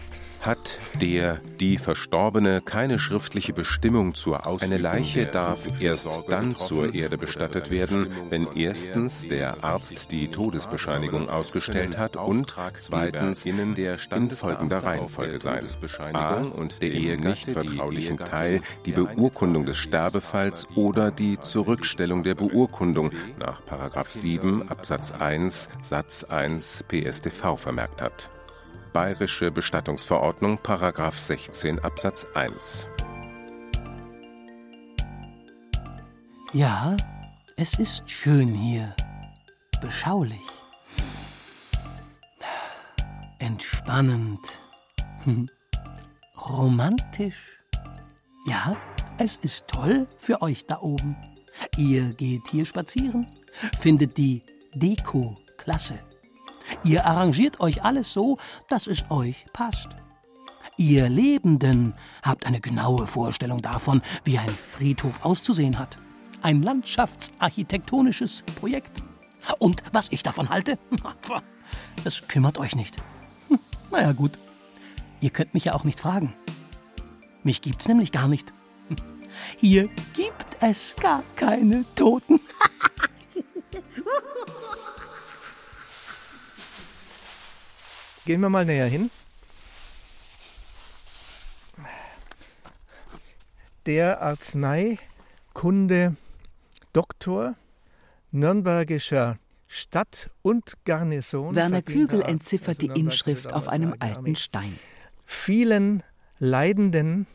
Hat 0.43 0.77
der, 0.99 1.39
die 1.62 1.77
Verstorbene 1.77 2.60
keine 2.60 2.99
schriftliche 2.99 3.53
Bestimmung 3.53 4.13
zur 4.13 4.45
Ausübung 4.45 4.73
Eine 4.73 4.82
Leiche 4.82 5.25
darf 5.25 5.79
erst 5.79 6.27
dann 6.27 6.58
zur 6.58 6.93
Erde 6.93 7.17
bestattet 7.17 7.71
werden, 7.71 8.12
wenn 8.29 8.47
erstens 8.53 9.25
der 9.25 9.63
Arzt 9.63 10.12
die 10.12 10.27
Todesbescheinigung 10.27 11.29
ausgestellt 11.29 11.97
hat 11.97 12.17
und 12.17 12.53
zweitens 12.77 13.45
in 13.45 13.73
der 13.73 13.97
in 14.12 14.29
folgender 14.32 14.84
Reihenfolge 14.84 15.39
sein. 15.39 15.65
A. 16.12 16.41
und 16.41 16.82
der 16.82 16.91
Ehe 16.91 17.17
nicht 17.17 17.49
vertraulichen 17.49 18.17
Teil 18.17 18.60
die 18.86 18.91
Beurkundung 18.91 19.65
des 19.65 19.77
Sterbefalls 19.77 20.67
oder 20.75 21.12
die 21.12 21.39
Zurückstellung 21.39 22.23
der 22.23 22.36
Beurkundung 22.36 23.12
nach 23.39 23.62
7 24.10 24.67
Absatz 24.67 25.13
1 25.13 25.69
Satz 25.82 26.25
1 26.25 26.84
PStV 26.89 27.56
vermerkt 27.56 28.01
hat. 28.01 28.29
Bayerische 28.93 29.49
Bestattungsverordnung, 29.49 30.60
Paragraph 30.60 31.17
16 31.17 31.79
Absatz 31.79 32.27
1. 32.36 32.88
Ja, 36.53 36.95
es 37.58 37.79
ist 37.79 38.08
schön 38.08 38.53
hier. 38.53 38.95
Beschaulich. 39.82 40.45
Entspannend. 43.39 44.39
Romantisch. 46.38 47.60
Ja, 48.45 48.77
es 49.17 49.38
ist 49.38 49.67
toll 49.67 50.08
für 50.19 50.43
euch 50.43 50.67
da 50.67 50.79
oben. 50.82 51.17
Ihr 51.77 52.13
geht 52.13 52.47
hier 52.51 52.65
spazieren, 52.65 53.25
findet 53.79 54.17
die 54.17 54.43
Deko 54.75 55.36
klasse. 55.58 55.97
Ihr 56.84 57.06
arrangiert 57.06 57.60
euch 57.60 57.84
alles 57.84 58.13
so, 58.13 58.38
dass 58.67 58.88
es 58.88 59.10
euch 59.10 59.45
passt. 59.54 59.89
Ihr 60.78 61.08
Lebenden 61.08 61.93
habt 62.23 62.45
eine 62.45 62.60
genaue 62.60 63.06
Vorstellung 63.06 63.62
davon, 63.62 64.02
wie 64.23 64.39
ein 64.39 64.49
Friedhof 64.49 65.23
auszusehen 65.23 65.78
hat. 65.78 65.97
Ein 66.41 66.63
landschaftsarchitektonisches 66.63 68.43
Projekt. 68.60 69.04
Und 69.60 69.84
was 69.91 70.08
ich 70.12 70.23
davon 70.23 70.49
halte, 70.49 70.80
das 72.04 72.28
kümmert 72.28 72.58
euch 72.58 72.76
nicht. 72.76 72.95
Hm, 73.49 73.60
naja 73.91 74.13
gut, 74.13 74.39
ihr 75.21 75.30
könnt 75.30 75.54
mich 75.54 75.65
ja 75.65 75.73
auch 75.73 75.84
nicht 75.84 75.99
fragen. 75.99 76.34
Mich 77.43 77.62
gibt's 77.62 77.88
nämlich 77.88 78.12
gar 78.12 78.28
nicht. 78.28 78.52
Hm, 78.88 78.95
hier 79.58 79.89
gibt 80.15 80.58
es 80.62 80.95
gar 80.99 81.23
keine 81.36 81.86
Toten. 81.95 82.39
Gehen 88.25 88.39
wir 88.39 88.49
mal 88.49 88.65
näher 88.65 88.88
hin. 88.88 89.09
Der 93.86 94.21
Arzneikunde 94.21 96.15
Doktor 96.93 97.55
Nürnbergischer 98.31 99.38
Stadt 99.67 100.29
und 100.41 100.73
Garnison. 100.86 101.53
Werner 101.55 101.81
Kügel 101.81 102.21
entziffert 102.21 102.81
die 102.81 102.88
Inschrift 102.88 103.53
auf 103.53 103.67
einem 103.67 103.95
alten 103.99 104.36
Stein. 104.36 104.79
Vielen 105.25 106.01
Leidenden 106.39 107.27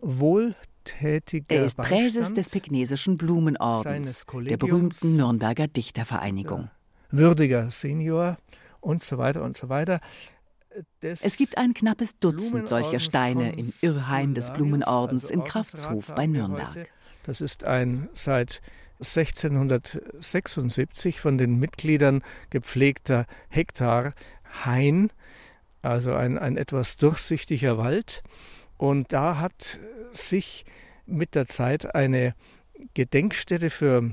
wohltätiger 0.00 1.56
Er 1.56 1.64
ist 1.64 1.76
Präses 1.76 2.32
des 2.32 2.48
Pegnesischen 2.48 3.18
Blumenordens, 3.18 4.24
der 4.48 4.56
berühmten 4.56 5.16
Nürnberger 5.16 5.66
Dichtervereinigung. 5.68 6.70
würdiger 7.10 7.70
Senior 7.70 8.38
und 8.82 9.02
so 9.02 9.16
weiter 9.16 9.42
und 9.42 9.56
so 9.56 9.70
weiter. 9.70 10.00
Es 11.00 11.36
gibt 11.36 11.58
ein 11.58 11.74
knappes 11.74 12.18
Dutzend 12.18 12.68
solcher 12.68 13.00
Steine 13.00 13.52
im 13.52 13.72
Irrhain 13.82 14.34
des 14.34 14.48
Consularis, 14.48 14.56
Blumenordens 14.56 15.24
also 15.24 15.34
in 15.34 15.44
Kraftshof 15.44 16.14
bei. 16.14 16.26
Nürnberg. 16.26 16.88
Das 17.24 17.40
ist 17.40 17.64
ein 17.64 18.10
seit 18.14 18.60
1676 19.00 21.20
von 21.20 21.38
den 21.38 21.58
Mitgliedern 21.58 22.22
gepflegter 22.50 23.26
Hektar-Hain, 23.48 25.10
also 25.82 26.14
ein, 26.14 26.38
ein 26.38 26.56
etwas 26.56 26.96
durchsichtiger 26.96 27.78
Wald. 27.78 28.22
Und 28.78 29.12
da 29.12 29.38
hat 29.38 29.80
sich 30.12 30.64
mit 31.06 31.34
der 31.34 31.48
Zeit 31.48 31.94
eine 31.94 32.34
Gedenkstätte 32.94 33.70
für 33.70 34.12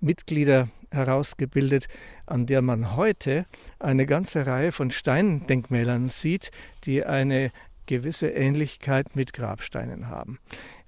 Mitglieder 0.00 0.68
herausgebildet, 0.90 1.88
an 2.26 2.46
der 2.46 2.62
man 2.62 2.96
heute 2.96 3.46
eine 3.78 4.06
ganze 4.06 4.46
Reihe 4.46 4.72
von 4.72 4.90
Steindenkmälern 4.90 6.08
sieht, 6.08 6.50
die 6.84 7.04
eine 7.04 7.50
gewisse 7.86 8.28
Ähnlichkeit 8.28 9.16
mit 9.16 9.32
Grabsteinen 9.32 10.08
haben. 10.08 10.38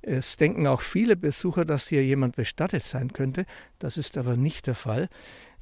Es 0.02 0.36
denken 0.36 0.66
auch 0.66 0.80
viele 0.80 1.16
Besucher, 1.16 1.64
dass 1.64 1.88
hier 1.88 2.04
jemand 2.04 2.36
bestattet 2.36 2.84
sein 2.84 3.12
könnte. 3.12 3.46
Das 3.78 3.96
ist 3.96 4.18
aber 4.18 4.36
nicht 4.36 4.66
der 4.66 4.74
Fall. 4.74 5.08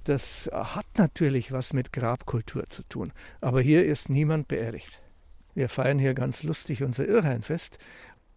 Das 0.04 0.50
hat 0.52 0.86
natürlich 0.96 1.52
was 1.52 1.74
mit 1.74 1.92
Grabkultur 1.92 2.64
zu 2.68 2.82
tun. 2.84 3.12
Aber 3.42 3.60
hier 3.60 3.84
ist 3.84 4.08
niemand 4.08 4.48
beerdigt. 4.48 5.00
Wir 5.54 5.68
feiern 5.68 5.98
hier 5.98 6.14
ganz 6.14 6.42
lustig 6.42 6.82
unser 6.82 7.06
Irrheinfest. 7.06 7.78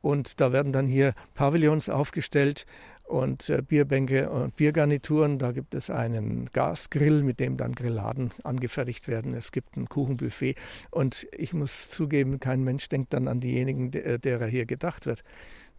Und 0.01 0.41
da 0.41 0.51
werden 0.51 0.73
dann 0.73 0.87
hier 0.87 1.13
Pavillons 1.33 1.87
aufgestellt 1.87 2.65
und 3.03 3.49
äh, 3.49 3.61
Bierbänke 3.61 4.29
und 4.29 4.55
Biergarnituren. 4.55 5.39
Da 5.39 5.51
gibt 5.51 5.73
es 5.73 5.89
einen 5.89 6.49
Gasgrill, 6.51 7.23
mit 7.23 7.39
dem 7.39 7.57
dann 7.57 7.73
Grilladen 7.73 8.31
angefertigt 8.43 9.07
werden. 9.07 9.33
Es 9.33 9.51
gibt 9.51 9.77
ein 9.77 9.89
Kuchenbuffet. 9.89 10.55
Und 10.89 11.27
ich 11.35 11.53
muss 11.53 11.89
zugeben, 11.89 12.39
kein 12.39 12.63
Mensch 12.63 12.89
denkt 12.89 13.13
dann 13.13 13.27
an 13.27 13.39
diejenigen, 13.39 13.91
der, 13.91 14.17
derer 14.17 14.47
hier 14.47 14.65
gedacht 14.65 15.05
wird. 15.05 15.23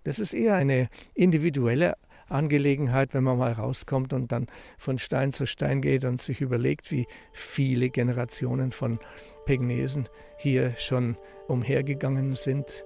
Das 0.04 0.18
ist 0.18 0.34
eher 0.34 0.54
eine 0.54 0.88
individuelle 1.14 1.94
Angelegenheit, 2.28 3.14
wenn 3.14 3.24
man 3.24 3.38
mal 3.38 3.52
rauskommt 3.52 4.12
und 4.12 4.32
dann 4.32 4.46
von 4.78 4.98
Stein 4.98 5.32
zu 5.32 5.46
Stein 5.46 5.80
geht 5.80 6.04
und 6.04 6.22
sich 6.22 6.40
überlegt, 6.40 6.90
wie 6.90 7.06
viele 7.32 7.90
Generationen 7.90 8.72
von 8.72 8.98
Pegnesen 9.44 10.08
hier 10.38 10.74
schon 10.78 11.16
umhergegangen 11.48 12.34
sind. 12.34 12.84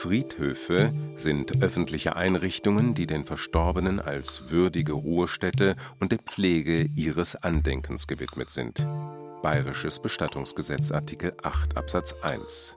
Friedhöfe 0.00 0.94
sind 1.14 1.62
öffentliche 1.62 2.16
Einrichtungen, 2.16 2.94
die 2.94 3.06
den 3.06 3.26
Verstorbenen 3.26 4.00
als 4.00 4.48
würdige 4.48 4.94
Ruhestätte 4.94 5.76
und 6.00 6.10
der 6.10 6.20
Pflege 6.20 6.88
ihres 6.94 7.36
Andenkens 7.36 8.06
gewidmet 8.06 8.48
sind. 8.48 8.82
Bayerisches 9.42 10.00
Bestattungsgesetz 10.00 10.90
Artikel 10.90 11.34
8 11.42 11.76
Absatz 11.76 12.14
1. 12.22 12.76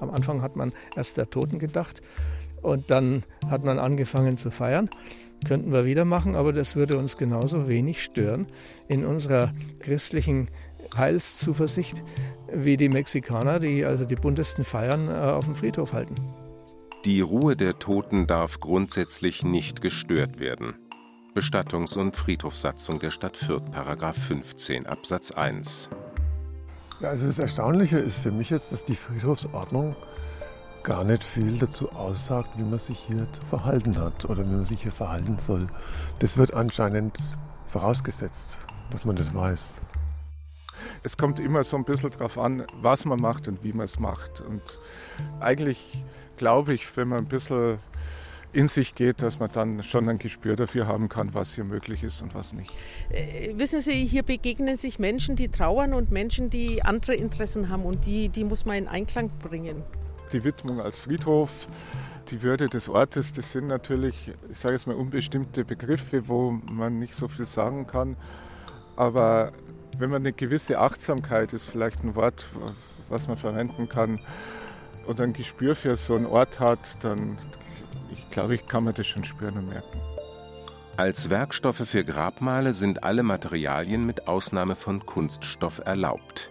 Am 0.00 0.08
Anfang 0.08 0.40
hat 0.40 0.56
man 0.56 0.72
erst 0.96 1.18
der 1.18 1.28
Toten 1.28 1.58
gedacht 1.58 2.00
und 2.62 2.90
dann 2.90 3.24
hat 3.50 3.62
man 3.62 3.78
angefangen 3.78 4.38
zu 4.38 4.50
feiern. 4.50 4.88
Könnten 5.46 5.70
wir 5.70 5.84
wieder 5.84 6.06
machen, 6.06 6.34
aber 6.34 6.54
das 6.54 6.76
würde 6.76 6.96
uns 6.96 7.18
genauso 7.18 7.68
wenig 7.68 8.02
stören 8.02 8.46
in 8.88 9.04
unserer 9.04 9.52
christlichen 9.80 10.48
Heilszuversicht 10.96 12.02
wie 12.50 12.78
die 12.78 12.88
Mexikaner, 12.88 13.58
die 13.58 13.84
also 13.84 14.06
die 14.06 14.16
buntesten 14.16 14.64
Feiern 14.64 15.08
äh, 15.08 15.12
auf 15.12 15.44
dem 15.44 15.54
Friedhof 15.54 15.92
halten. 15.92 16.14
Die 17.04 17.20
Ruhe 17.20 17.54
der 17.54 17.78
Toten 17.78 18.26
darf 18.26 18.60
grundsätzlich 18.60 19.42
nicht 19.42 19.82
gestört 19.82 20.40
werden. 20.40 20.72
Bestattungs- 21.34 21.98
und 21.98 22.16
Friedhofssatzung 22.16 22.98
der 22.98 23.10
Stadt 23.10 23.36
Fürth, 23.36 23.70
Paragraph 23.72 24.16
15 24.16 24.86
Absatz 24.86 25.30
1. 25.30 25.90
Ja, 27.00 27.10
also 27.10 27.26
das 27.26 27.38
Erstaunliche 27.38 27.98
ist 27.98 28.20
für 28.20 28.32
mich 28.32 28.48
jetzt, 28.48 28.72
dass 28.72 28.84
die 28.84 28.96
Friedhofsordnung 28.96 29.94
gar 30.82 31.04
nicht 31.04 31.22
viel 31.22 31.58
dazu 31.58 31.92
aussagt, 31.92 32.48
wie 32.56 32.62
man 32.62 32.78
sich 32.78 32.98
hier 33.00 33.30
zu 33.34 33.42
verhalten 33.50 33.98
hat 33.98 34.24
oder 34.24 34.46
wie 34.46 34.52
man 34.52 34.64
sich 34.64 34.80
hier 34.80 34.92
verhalten 34.92 35.36
soll. 35.46 35.66
Das 36.20 36.38
wird 36.38 36.54
anscheinend 36.54 37.18
vorausgesetzt, 37.66 38.56
dass 38.90 39.04
man 39.04 39.16
das 39.16 39.34
weiß. 39.34 39.62
Es 41.02 41.18
kommt 41.18 41.38
immer 41.38 41.64
so 41.64 41.76
ein 41.76 41.84
bisschen 41.84 42.12
drauf 42.12 42.38
an, 42.38 42.64
was 42.80 43.04
man 43.04 43.20
macht 43.20 43.46
und 43.46 43.62
wie 43.62 43.74
man 43.74 43.84
es 43.84 43.98
macht. 43.98 44.40
Und 44.40 44.62
eigentlich 45.40 46.02
glaube 46.36 46.74
ich, 46.74 46.96
wenn 46.96 47.08
man 47.08 47.18
ein 47.18 47.28
bisschen 47.28 47.78
in 48.54 48.68
sich 48.68 48.94
geht, 48.94 49.20
dass 49.20 49.40
man 49.40 49.50
dann 49.50 49.82
schon 49.82 50.08
ein 50.08 50.18
Gespür 50.18 50.54
dafür 50.56 50.86
haben 50.86 51.08
kann, 51.08 51.34
was 51.34 51.54
hier 51.54 51.64
möglich 51.64 52.04
ist 52.04 52.22
und 52.22 52.34
was 52.34 52.52
nicht. 52.52 52.72
Äh, 53.10 53.52
wissen 53.56 53.80
Sie, 53.80 54.04
hier 54.04 54.22
begegnen 54.22 54.76
sich 54.76 54.98
Menschen, 54.98 55.34
die 55.34 55.48
trauern 55.48 55.92
und 55.92 56.12
Menschen, 56.12 56.50
die 56.50 56.82
andere 56.82 57.14
Interessen 57.14 57.68
haben 57.68 57.84
und 57.84 58.06
die, 58.06 58.28
die 58.28 58.44
muss 58.44 58.64
man 58.64 58.76
in 58.76 58.88
Einklang 58.88 59.30
bringen. 59.42 59.82
Die 60.32 60.44
Widmung 60.44 60.80
als 60.80 60.98
Friedhof, 60.98 61.50
die 62.30 62.42
Würde 62.42 62.66
des 62.66 62.88
Ortes, 62.88 63.32
das 63.32 63.50
sind 63.52 63.66
natürlich, 63.66 64.32
ich 64.50 64.58
sage 64.58 64.74
jetzt 64.74 64.86
mal, 64.86 64.96
unbestimmte 64.96 65.64
Begriffe, 65.64 66.28
wo 66.28 66.52
man 66.52 66.98
nicht 67.00 67.14
so 67.14 67.28
viel 67.28 67.46
sagen 67.46 67.86
kann. 67.86 68.16
Aber 68.96 69.52
wenn 69.98 70.10
man 70.10 70.22
eine 70.22 70.32
gewisse 70.32 70.78
Achtsamkeit 70.78 71.52
ist, 71.52 71.66
vielleicht 71.66 72.04
ein 72.04 72.14
Wort, 72.14 72.46
was 73.08 73.26
man 73.26 73.36
verwenden 73.36 73.88
kann, 73.88 74.20
und 75.06 75.20
ein 75.20 75.32
Gespür 75.32 75.76
für 75.76 75.96
so 75.96 76.14
einen 76.14 76.26
Ort 76.26 76.60
hat, 76.60 76.78
dann 77.00 77.38
ich 78.10 78.30
glaube, 78.30 78.54
ich 78.54 78.66
kann 78.66 78.84
man 78.84 78.94
das 78.94 79.06
schon 79.06 79.24
spüren 79.24 79.58
und 79.58 79.68
merken. 79.68 80.00
Als 80.96 81.28
Werkstoffe 81.28 81.88
für 81.88 82.04
Grabmale 82.04 82.72
sind 82.72 83.02
alle 83.02 83.22
Materialien 83.22 84.06
mit 84.06 84.28
Ausnahme 84.28 84.76
von 84.76 85.04
Kunststoff 85.04 85.80
erlaubt. 85.84 86.50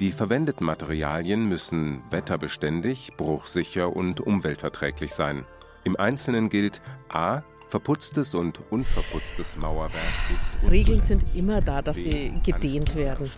Die 0.00 0.12
verwendeten 0.12 0.66
Materialien 0.66 1.48
müssen 1.48 2.02
wetterbeständig, 2.10 3.12
bruchsicher 3.16 3.94
und 3.96 4.20
umweltverträglich 4.20 5.12
sein. 5.12 5.44
Im 5.84 5.96
Einzelnen 5.96 6.50
gilt 6.50 6.80
a. 7.08 7.42
Verputztes 7.68 8.34
und 8.34 8.60
unverputztes 8.70 9.56
Mauerwerk 9.56 9.92
ist 10.34 10.70
Regeln 10.70 11.02
sind 11.02 11.22
immer 11.34 11.60
da, 11.60 11.82
dass 11.82 11.98
sie 11.98 12.32
gedehnt 12.42 12.96
werden. 12.96 13.30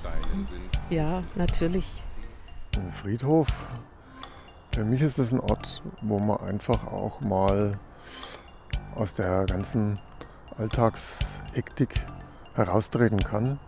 Ja, 0.89 1.25
natürlich. 1.35 2.03
Ein 2.77 2.93
Friedhof, 2.93 3.49
für 4.75 4.85
mich 4.85 5.03
ist 5.03 5.19
das 5.19 5.33
ein 5.33 5.41
Ort, 5.41 5.83
wo 6.03 6.19
man 6.19 6.39
einfach 6.39 6.87
auch 6.87 7.21
mal 7.21 7.79
aus 8.95 9.13
der 9.15 9.47
ganzen 9.47 9.99
Alltagshektik 10.59 11.95
heraustreten 12.55 13.19
kann, 13.19 13.59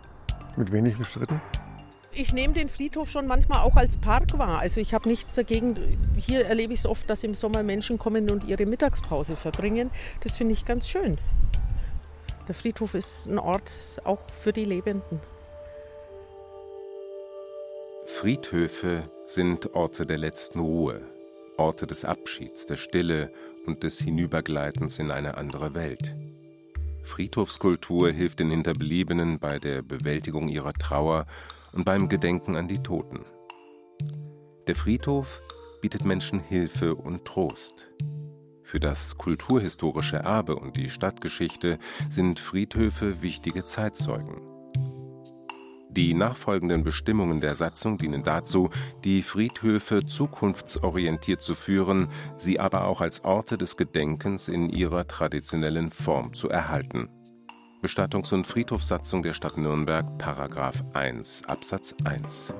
mit 0.55 0.71
wenigen 0.71 1.03
Schritten. 1.03 1.41
Ich 2.11 2.31
nehme 2.31 2.53
den 2.53 2.69
Friedhof 2.69 3.09
schon 3.09 3.25
manchmal 3.25 3.61
auch 3.63 3.75
als 3.75 3.97
Park 3.97 4.37
wahr. 4.37 4.59
Also 4.59 4.79
ich 4.79 4.93
habe 4.93 5.09
nichts 5.09 5.33
dagegen. 5.33 5.75
Hier 6.15 6.45
erlebe 6.45 6.73
ich 6.73 6.79
es 6.79 6.85
oft, 6.85 7.09
dass 7.09 7.23
im 7.23 7.33
Sommer 7.33 7.63
Menschen 7.63 7.97
kommen 7.97 8.29
und 8.29 8.43
ihre 8.43 8.67
Mittagspause 8.67 9.35
verbringen. 9.35 9.89
Das 10.21 10.35
finde 10.35 10.53
ich 10.53 10.63
ganz 10.63 10.87
schön. 10.87 11.17
Der 12.47 12.53
Friedhof 12.53 12.93
ist 12.93 13.25
ein 13.25 13.39
Ort 13.39 13.99
auch 14.03 14.19
für 14.31 14.53
die 14.53 14.65
Lebenden. 14.65 15.19
Friedhöfe 18.05 19.03
sind 19.27 19.73
Orte 19.73 20.05
der 20.05 20.17
letzten 20.17 20.59
Ruhe. 20.59 21.01
Orte 21.57 21.87
des 21.87 22.05
Abschieds, 22.05 22.65
der 22.65 22.77
Stille 22.77 23.31
und 23.65 23.83
des 23.83 23.99
Hinübergleitens 23.99 24.99
in 24.99 25.11
eine 25.11 25.37
andere 25.37 25.73
Welt. 25.73 26.15
Friedhofskultur 27.03 28.11
hilft 28.11 28.39
den 28.39 28.49
Hinterbliebenen 28.49 29.39
bei 29.39 29.59
der 29.59 29.81
Bewältigung 29.81 30.47
ihrer 30.47 30.73
Trauer 30.73 31.25
und 31.73 31.85
beim 31.85 32.09
Gedenken 32.09 32.55
an 32.55 32.67
die 32.67 32.81
Toten. 32.81 33.21
Der 34.67 34.75
Friedhof 34.75 35.41
bietet 35.81 36.05
Menschen 36.05 36.39
Hilfe 36.39 36.95
und 36.95 37.25
Trost. 37.25 37.91
Für 38.63 38.79
das 38.79 39.17
kulturhistorische 39.17 40.17
Erbe 40.17 40.55
und 40.55 40.77
die 40.77 40.89
Stadtgeschichte 40.89 41.77
sind 42.09 42.39
Friedhöfe 42.39 43.21
wichtige 43.21 43.65
Zeitzeugen. 43.65 44.52
Die 45.95 46.15
nachfolgenden 46.15 46.83
Bestimmungen 46.83 47.39
der 47.39 47.53
Satzung 47.53 47.99
dienen 47.99 48.23
dazu, 48.23 48.71
die 49.03 49.21
Friedhöfe 49.21 50.03
zukunftsorientiert 50.03 51.39
zu 51.39 51.53
führen, 51.53 52.07
sie 52.35 52.59
aber 52.59 52.85
auch 52.85 52.99
als 52.99 53.23
Orte 53.23 53.59
des 53.59 53.77
Gedenkens 53.77 54.47
in 54.47 54.69
ihrer 54.69 55.07
traditionellen 55.07 55.91
Form 55.91 56.33
zu 56.33 56.49
erhalten. 56.49 57.09
Bestattungs- 57.83 58.33
und 58.33 58.47
Friedhofssatzung 58.47 59.21
der 59.21 59.33
Stadt 59.33 59.57
Nürnberg, 59.57 60.17
Paragraph 60.17 60.83
1 60.93 61.43
Absatz 61.47 61.93
1 62.05 62.55